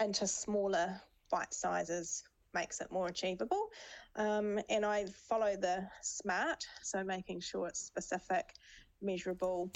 into 0.00 0.26
smaller 0.26 1.00
bite 1.30 1.52
sizes 1.52 2.22
makes 2.54 2.80
it 2.80 2.90
more 2.90 3.08
achievable. 3.08 3.68
Um, 4.16 4.58
and 4.68 4.84
I 4.84 5.06
follow 5.28 5.56
the 5.56 5.86
SMART, 6.02 6.66
so 6.82 7.04
making 7.04 7.40
sure 7.40 7.68
it's 7.68 7.80
specific, 7.80 8.54
measurable, 9.02 9.70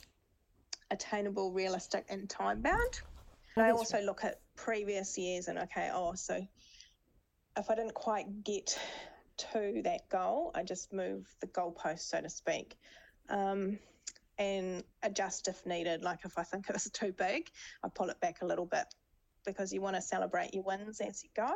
attainable, 0.91 1.53
realistic, 1.53 2.07
and 2.09 2.29
time 2.29 2.63
bound. 2.63 3.01
And 3.57 3.67
I 3.67 3.71
also 3.71 3.99
right. 3.99 4.07
look 4.07 4.25
at 4.25 4.41
previous 4.57 5.19
years 5.19 5.49
and 5.49 5.59
okay, 5.59 5.91
oh, 5.93 6.15
so 6.15 6.41
if 7.57 7.71
I 7.71 7.75
didn't 7.75 7.95
quite 7.95 8.45
get 8.45 8.79
to 9.37 9.81
that 9.85 10.09
goal, 10.09 10.53
I 10.55 10.63
just 10.63 10.93
move 10.93 11.27
the 11.41 11.47
goalpost, 11.49 12.01
so 12.01 12.21
to 12.21 12.31
speak, 12.31 12.77
um, 13.29 13.79
and 14.39 14.83
adjust 15.03 15.49
if 15.49 15.65
needed. 15.67 16.03
Like 16.03 16.21
if 16.25 16.39
I 16.39 16.43
think 16.43 16.67
it's 16.71 16.89
too 16.91 17.13
big, 17.13 17.51
I 17.85 17.89
pull 17.89 18.09
it 18.09 18.21
back 18.21 18.43
a 18.43 18.47
little 18.47 18.67
bit 18.67 18.87
because 19.45 19.73
you 19.73 19.81
want 19.81 19.97
to 19.97 20.03
celebrate 20.03 20.55
your 20.55 20.63
wins 20.63 21.01
as 21.01 21.23
you 21.23 21.31
go, 21.35 21.53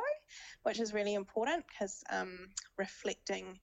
which 0.63 0.79
is 0.79 0.93
really 0.93 1.13
important 1.13 1.65
because 1.67 2.03
um, 2.09 2.49
reflecting 2.77 3.59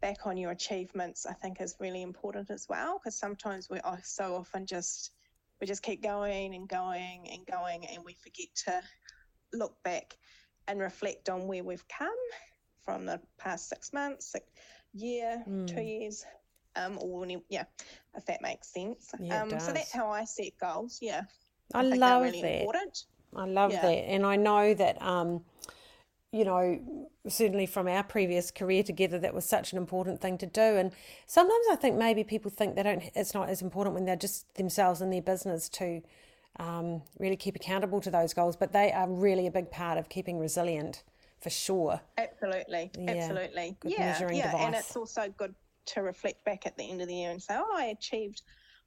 back 0.00 0.26
on 0.26 0.36
your 0.36 0.50
achievements, 0.50 1.26
I 1.26 1.34
think, 1.34 1.60
is 1.60 1.76
really 1.78 2.02
important 2.02 2.50
as 2.50 2.66
well. 2.68 2.98
Because 2.98 3.16
sometimes 3.18 3.68
we 3.68 3.80
are 3.80 4.00
so 4.02 4.36
often 4.36 4.66
just 4.66 5.12
we 5.60 5.66
just 5.66 5.82
keep 5.82 6.02
going 6.02 6.54
and 6.54 6.68
going 6.68 7.28
and 7.30 7.46
going, 7.46 7.86
and 7.86 8.04
we 8.04 8.14
forget 8.14 8.48
to 8.64 8.82
look 9.52 9.74
back 9.82 10.16
and 10.68 10.80
reflect 10.80 11.28
on 11.28 11.46
where 11.46 11.62
we've 11.62 11.86
come 11.88 12.08
from 12.82 13.04
the 13.04 13.20
past 13.38 13.68
six 13.68 13.92
months, 13.92 14.32
six, 14.32 14.46
year, 14.94 15.42
mm. 15.46 15.66
two 15.66 15.82
years, 15.82 16.24
um, 16.76 16.98
or 17.00 17.26
yeah, 17.48 17.64
if 18.16 18.24
that 18.26 18.42
makes 18.42 18.72
sense. 18.72 19.10
Yeah, 19.20 19.42
um, 19.42 19.50
so 19.60 19.72
that's 19.72 19.92
how 19.92 20.10
I 20.10 20.24
set 20.24 20.52
goals. 20.60 20.98
Yeah. 21.00 21.22
I, 21.74 21.80
I 21.80 21.82
love 21.82 22.22
really 22.22 22.42
that. 22.42 22.60
Important. 22.60 23.04
I 23.36 23.46
love 23.46 23.72
yeah. 23.72 23.82
that, 23.82 23.88
and 23.88 24.26
I 24.26 24.36
know 24.36 24.74
that. 24.74 25.00
Um, 25.02 25.42
you 26.32 26.44
know, 26.44 26.80
certainly 27.28 27.66
from 27.66 27.88
our 27.88 28.04
previous 28.04 28.50
career 28.50 28.82
together, 28.82 29.18
that 29.18 29.34
was 29.34 29.44
such 29.44 29.72
an 29.72 29.78
important 29.78 30.20
thing 30.20 30.38
to 30.38 30.46
do. 30.46 30.60
And 30.60 30.92
sometimes 31.26 31.66
I 31.72 31.76
think 31.76 31.96
maybe 31.96 32.22
people 32.22 32.50
think 32.50 32.76
they 32.76 32.84
don't. 32.84 33.02
It's 33.14 33.34
not 33.34 33.48
as 33.48 33.62
important 33.62 33.94
when 33.94 34.04
they're 34.04 34.16
just 34.16 34.54
themselves 34.54 35.00
in 35.00 35.10
their 35.10 35.22
business 35.22 35.68
to 35.70 36.02
um, 36.58 37.02
really 37.18 37.36
keep 37.36 37.56
accountable 37.56 38.00
to 38.02 38.10
those 38.10 38.32
goals. 38.32 38.56
But 38.56 38.72
they 38.72 38.92
are 38.92 39.08
really 39.08 39.46
a 39.48 39.50
big 39.50 39.70
part 39.72 39.98
of 39.98 40.08
keeping 40.08 40.38
resilient, 40.38 41.02
for 41.40 41.50
sure. 41.50 42.00
Absolutely, 42.16 42.92
yeah. 42.96 43.10
absolutely. 43.10 43.76
Good 43.80 43.92
yeah, 43.92 44.30
yeah, 44.30 44.52
device. 44.52 44.66
and 44.66 44.74
it's 44.76 44.96
also 44.96 45.34
good 45.36 45.54
to 45.86 46.02
reflect 46.02 46.44
back 46.44 46.64
at 46.64 46.76
the 46.76 46.88
end 46.88 47.02
of 47.02 47.08
the 47.08 47.14
year 47.14 47.32
and 47.32 47.42
say, 47.42 47.54
"Oh, 47.56 47.74
I 47.76 47.86
achieved 47.86 48.42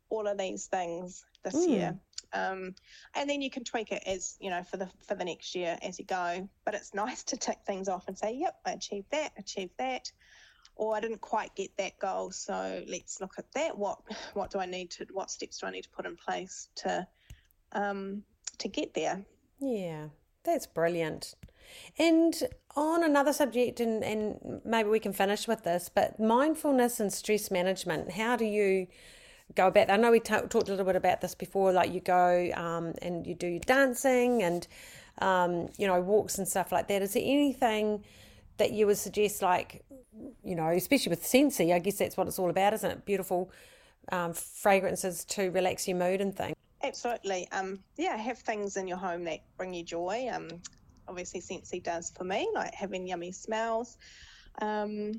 all 0.09 0.27
of 0.27 0.37
these 0.37 0.67
things 0.67 1.25
this 1.43 1.55
mm. 1.55 1.69
year." 1.69 1.99
Um, 2.33 2.75
and 3.15 3.29
then 3.29 3.41
you 3.41 3.49
can 3.49 3.63
tweak 3.63 3.91
it 3.91 4.03
as 4.05 4.35
you 4.39 4.49
know 4.49 4.63
for 4.63 4.77
the 4.77 4.89
for 5.07 5.15
the 5.15 5.25
next 5.25 5.55
year 5.55 5.77
as 5.81 5.99
you 5.99 6.05
go. 6.05 6.49
But 6.65 6.73
it's 6.73 6.93
nice 6.93 7.23
to 7.25 7.37
tick 7.37 7.59
things 7.65 7.87
off 7.87 8.07
and 8.07 8.17
say, 8.17 8.33
"Yep, 8.35 8.55
I 8.65 8.71
achieved 8.71 9.11
that, 9.11 9.33
achieved 9.37 9.73
that." 9.77 10.11
Or 10.75 10.95
I 10.95 10.99
didn't 10.99 11.21
quite 11.21 11.53
get 11.53 11.77
that 11.77 11.99
goal, 11.99 12.31
so 12.31 12.83
let's 12.87 13.21
look 13.21 13.35
at 13.37 13.51
that. 13.53 13.77
What 13.77 13.99
what 14.33 14.49
do 14.49 14.59
I 14.59 14.65
need 14.65 14.89
to? 14.91 15.05
What 15.11 15.29
steps 15.29 15.59
do 15.59 15.67
I 15.67 15.71
need 15.71 15.83
to 15.83 15.89
put 15.89 16.05
in 16.05 16.15
place 16.15 16.69
to 16.77 17.07
um, 17.73 18.23
to 18.57 18.67
get 18.67 18.93
there? 18.93 19.23
Yeah, 19.59 20.07
that's 20.43 20.65
brilliant. 20.65 21.35
And 21.97 22.35
on 22.75 23.03
another 23.03 23.33
subject, 23.33 23.79
and, 23.79 24.03
and 24.03 24.61
maybe 24.65 24.89
we 24.89 24.99
can 24.99 25.13
finish 25.13 25.47
with 25.47 25.63
this, 25.63 25.89
but 25.93 26.19
mindfulness 26.19 26.99
and 26.99 27.11
stress 27.11 27.49
management. 27.51 28.11
How 28.11 28.35
do 28.35 28.45
you 28.45 28.87
go 29.55 29.67
about? 29.67 29.89
I 29.89 29.97
know 29.97 30.11
we 30.11 30.19
t- 30.19 30.33
talked 30.49 30.67
a 30.67 30.71
little 30.71 30.85
bit 30.85 30.95
about 30.95 31.21
this 31.21 31.35
before, 31.35 31.71
like 31.71 31.93
you 31.93 31.99
go 31.99 32.51
um, 32.55 32.93
and 33.01 33.25
you 33.25 33.35
do 33.35 33.47
your 33.47 33.59
dancing 33.59 34.43
and, 34.43 34.67
um, 35.19 35.69
you 35.77 35.87
know, 35.87 35.99
walks 36.01 36.37
and 36.37 36.47
stuff 36.47 36.71
like 36.71 36.87
that. 36.87 37.01
Is 37.01 37.13
there 37.13 37.23
anything 37.23 38.03
that 38.57 38.71
you 38.71 38.87
would 38.87 38.97
suggest, 38.97 39.41
like, 39.41 39.83
you 40.43 40.55
know, 40.55 40.69
especially 40.69 41.09
with 41.09 41.23
Scentsy, 41.23 41.73
I 41.73 41.79
guess 41.79 41.97
that's 41.97 42.17
what 42.17 42.27
it's 42.27 42.39
all 42.39 42.49
about, 42.49 42.73
isn't 42.73 42.91
it? 42.91 43.05
Beautiful 43.05 43.51
um, 44.11 44.33
fragrances 44.33 45.25
to 45.25 45.49
relax 45.51 45.87
your 45.87 45.97
mood 45.97 46.21
and 46.21 46.35
things. 46.35 46.55
Absolutely. 46.83 47.47
Um, 47.51 47.79
yeah, 47.97 48.17
have 48.17 48.39
things 48.39 48.75
in 48.77 48.87
your 48.87 48.97
home 48.97 49.23
that 49.23 49.39
bring 49.57 49.73
you 49.73 49.83
joy. 49.83 50.29
Um, 50.31 50.49
obviously, 51.07 51.39
Scentsy 51.39 51.81
does 51.81 52.11
for 52.15 52.25
me, 52.25 52.49
like 52.53 52.73
having 52.73 53.07
yummy 53.07 53.31
smells. 53.31 53.97
Um, 54.61 55.13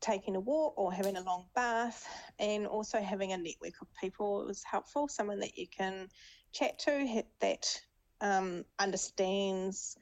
taking 0.00 0.36
a 0.36 0.40
walk 0.40 0.74
or 0.76 0.92
having 0.92 1.16
a 1.16 1.22
long 1.22 1.46
bath, 1.54 2.06
and 2.38 2.66
also 2.66 3.00
having 3.00 3.32
a 3.32 3.36
network 3.36 3.74
of 3.80 3.88
people 4.00 4.48
is 4.48 4.62
helpful. 4.64 5.08
Someone 5.08 5.40
that 5.40 5.56
you 5.56 5.66
can 5.66 6.08
chat 6.52 6.78
to 6.80 7.22
that 7.40 7.80
um, 8.20 8.64
understands 8.78 9.96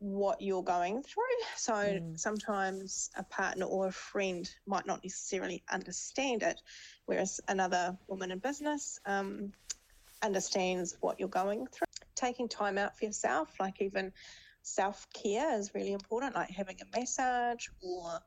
what 0.00 0.40
you're 0.40 0.62
going 0.62 1.02
through. 1.02 1.24
So 1.56 1.72
mm. 1.72 2.18
sometimes 2.18 3.10
a 3.16 3.24
partner 3.24 3.66
or 3.66 3.88
a 3.88 3.92
friend 3.92 4.48
might 4.66 4.86
not 4.86 5.02
necessarily 5.02 5.62
understand 5.72 6.42
it, 6.42 6.60
whereas 7.06 7.40
another 7.48 7.96
woman 8.06 8.30
in 8.30 8.38
business 8.38 9.00
um, 9.06 9.52
understands 10.22 10.96
what 11.00 11.18
you're 11.18 11.28
going 11.28 11.66
through. 11.66 11.86
Taking 12.14 12.48
time 12.48 12.78
out 12.78 12.96
for 12.96 13.06
yourself, 13.06 13.54
like 13.60 13.80
even 13.80 14.12
self 14.62 15.06
care, 15.12 15.58
is 15.58 15.74
really 15.74 15.92
important, 15.92 16.34
like 16.34 16.50
having 16.50 16.76
a 16.80 16.98
massage 16.98 17.66
or 17.80 18.20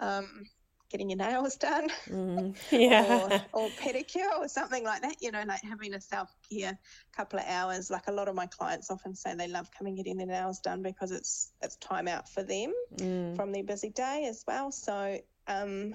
um, 0.00 0.44
getting 0.90 1.10
your 1.10 1.18
nails 1.18 1.56
done, 1.56 1.88
mm, 2.08 2.56
yeah, 2.70 3.42
or, 3.52 3.62
or, 3.64 3.68
pedicure 3.70 4.38
or 4.38 4.48
something 4.48 4.84
like 4.84 5.02
that. 5.02 5.16
You 5.20 5.32
know, 5.32 5.42
like 5.46 5.62
having 5.62 5.94
a 5.94 6.00
self 6.00 6.34
care 6.50 6.78
couple 7.16 7.38
of 7.38 7.44
hours. 7.46 7.90
Like 7.90 8.08
a 8.08 8.12
lot 8.12 8.28
of 8.28 8.34
my 8.34 8.46
clients 8.46 8.90
often 8.90 9.14
say 9.14 9.34
they 9.34 9.48
love 9.48 9.70
coming 9.76 9.96
getting 9.96 10.16
their 10.16 10.26
nails 10.26 10.60
done 10.60 10.82
because 10.82 11.10
it's 11.10 11.52
it's 11.62 11.76
time 11.76 12.08
out 12.08 12.28
for 12.28 12.42
them 12.42 12.72
mm. 12.96 13.36
from 13.36 13.52
their 13.52 13.64
busy 13.64 13.90
day 13.90 14.26
as 14.28 14.44
well. 14.46 14.72
So 14.72 15.18
um, 15.46 15.94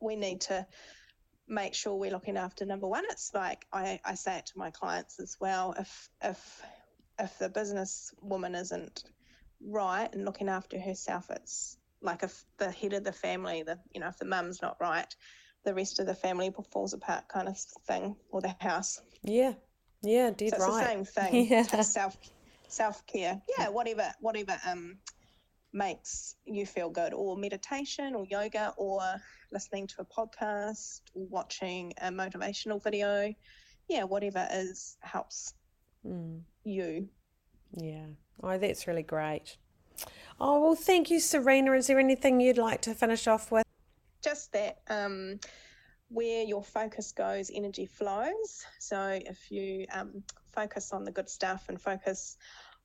we 0.00 0.16
need 0.16 0.42
to 0.42 0.66
make 1.48 1.74
sure 1.74 1.94
we're 1.94 2.10
looking 2.10 2.36
after 2.36 2.66
number 2.66 2.86
one. 2.86 3.04
It's 3.10 3.32
like 3.34 3.66
I, 3.72 4.00
I 4.04 4.14
say 4.14 4.38
it 4.38 4.46
to 4.46 4.58
my 4.58 4.70
clients 4.70 5.18
as 5.20 5.36
well. 5.40 5.74
If 5.78 6.10
if 6.22 6.62
if 7.18 7.38
the 7.38 7.48
business 7.48 8.12
woman 8.20 8.54
isn't 8.54 9.04
right 9.60 10.08
and 10.12 10.24
looking 10.24 10.48
after 10.48 10.78
herself, 10.78 11.30
it's 11.30 11.77
like 12.02 12.22
if 12.22 12.44
the 12.58 12.70
head 12.70 12.92
of 12.92 13.04
the 13.04 13.12
family, 13.12 13.62
the 13.62 13.78
you 13.92 14.00
know, 14.00 14.08
if 14.08 14.18
the 14.18 14.24
mum's 14.24 14.62
not 14.62 14.76
right, 14.80 15.12
the 15.64 15.74
rest 15.74 15.98
of 15.98 16.06
the 16.06 16.14
family 16.14 16.52
falls 16.70 16.94
apart, 16.94 17.28
kind 17.28 17.48
of 17.48 17.58
thing, 17.86 18.16
or 18.30 18.40
the 18.40 18.54
house. 18.60 19.00
Yeah, 19.22 19.54
yeah, 20.02 20.30
dead 20.30 20.54
so 20.56 20.58
right. 20.58 20.98
It's 20.98 21.14
the 21.14 21.22
same 21.22 21.32
thing. 21.32 21.46
Yeah. 21.50 21.62
Self 21.82 22.16
self 22.68 23.06
care. 23.06 23.40
Yeah, 23.58 23.68
whatever 23.68 24.12
whatever 24.20 24.58
um 24.66 24.98
makes 25.72 26.36
you 26.46 26.64
feel 26.64 26.90
good, 26.90 27.12
or 27.12 27.36
meditation, 27.36 28.14
or 28.14 28.24
yoga, 28.26 28.74
or 28.76 29.00
listening 29.52 29.86
to 29.88 29.96
a 30.00 30.04
podcast, 30.04 31.02
or 31.14 31.26
watching 31.26 31.92
a 32.00 32.08
motivational 32.08 32.82
video. 32.82 33.34
Yeah, 33.88 34.04
whatever 34.04 34.46
is 34.52 34.96
helps 35.00 35.54
mm. 36.06 36.40
you. 36.64 37.08
Yeah. 37.76 38.06
Oh, 38.42 38.56
that's 38.58 38.86
really 38.86 39.02
great. 39.02 39.56
Oh, 40.40 40.60
well, 40.60 40.74
thank 40.74 41.10
you, 41.10 41.20
Serena. 41.20 41.72
Is 41.72 41.88
there 41.88 41.98
anything 41.98 42.40
you'd 42.40 42.58
like 42.58 42.80
to 42.82 42.94
finish 42.94 43.26
off 43.26 43.50
with? 43.50 43.64
Just 44.22 44.52
that 44.52 44.78
um, 44.88 45.40
where 46.08 46.44
your 46.44 46.62
focus 46.62 47.12
goes, 47.12 47.50
energy 47.52 47.86
flows. 47.86 48.64
So 48.78 49.18
if 49.26 49.50
you 49.50 49.86
um, 49.92 50.22
focus 50.52 50.92
on 50.92 51.04
the 51.04 51.10
good 51.10 51.28
stuff 51.28 51.68
and 51.68 51.80
focus 51.80 52.36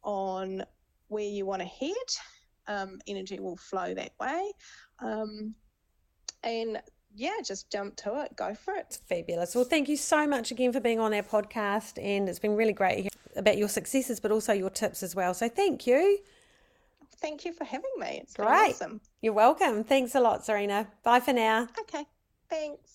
on 0.04 0.64
where 1.10 1.24
you 1.24 1.46
want 1.46 1.62
to 1.62 1.68
head, 1.68 1.94
um, 2.68 3.00
energy 3.08 3.40
will 3.40 3.58
flow 3.58 3.94
that 3.94 4.14
way. 4.20 4.52
Um, 5.00 5.54
and 6.44 6.82
yeah, 7.16 7.38
just 7.46 7.72
jump 7.72 7.96
to 7.98 8.24
it, 8.24 8.36
go 8.36 8.56
for 8.56 8.74
it. 8.74 9.00
Fabulous. 9.08 9.54
Well, 9.54 9.64
thank 9.64 9.90
you 9.90 9.98
so 9.98 10.26
much 10.28 10.50
again 10.50 10.74
for 10.74 10.80
being 10.80 11.00
on 11.00 11.14
our 11.14 11.22
podcast, 11.22 12.04
and 12.04 12.28
it's 12.28 12.40
been 12.40 12.56
really 12.56 12.74
great 12.74 13.10
about 13.36 13.58
your 13.58 13.70
successes, 13.70 14.20
but 14.20 14.32
also 14.32 14.54
your 14.54 14.70
tips 14.72 15.04
as 15.04 15.16
well. 15.16 15.34
So 15.34 15.48
thank 15.48 15.86
you 15.86 16.20
thank 17.24 17.46
you 17.46 17.54
for 17.54 17.64
having 17.64 17.90
me. 17.98 18.20
It's 18.22 18.36
great. 18.36 18.48
awesome. 18.48 19.02
You're 19.22 19.34
welcome. 19.34 19.84
Thanks 19.84 20.14
a 20.14 20.20
lot, 20.20 20.46
Serena. 20.46 20.88
Bye 21.04 21.22
for 21.22 21.34
now. 21.34 21.68
Okay. 21.80 22.06
Thanks. 22.50 22.92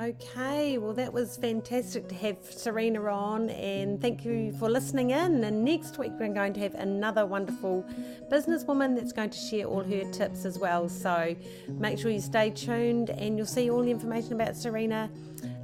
Okay, 0.00 0.78
well, 0.78 0.92
that 0.92 1.12
was 1.12 1.36
fantastic 1.38 2.06
to 2.08 2.14
have 2.14 2.36
Serena 2.44 3.02
on, 3.06 3.50
and 3.50 4.00
thank 4.00 4.24
you 4.24 4.52
for 4.52 4.70
listening 4.70 5.10
in. 5.10 5.42
And 5.42 5.64
next 5.64 5.98
week, 5.98 6.12
we're 6.20 6.32
going 6.32 6.52
to 6.52 6.60
have 6.60 6.74
another 6.74 7.26
wonderful 7.26 7.84
businesswoman 8.30 8.94
that's 8.94 9.12
going 9.12 9.30
to 9.30 9.38
share 9.38 9.64
all 9.64 9.82
her 9.82 10.04
tips 10.12 10.44
as 10.44 10.56
well. 10.56 10.88
So 10.88 11.34
make 11.68 11.98
sure 11.98 12.12
you 12.12 12.20
stay 12.20 12.50
tuned, 12.50 13.10
and 13.10 13.36
you'll 13.36 13.46
see 13.46 13.70
all 13.70 13.82
the 13.82 13.90
information 13.90 14.34
about 14.34 14.54
Serena 14.54 15.10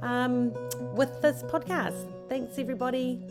um, 0.01 0.51
with 0.95 1.21
this 1.21 1.41
podcast. 1.43 2.05
Thanks, 2.27 2.57
everybody. 2.57 3.21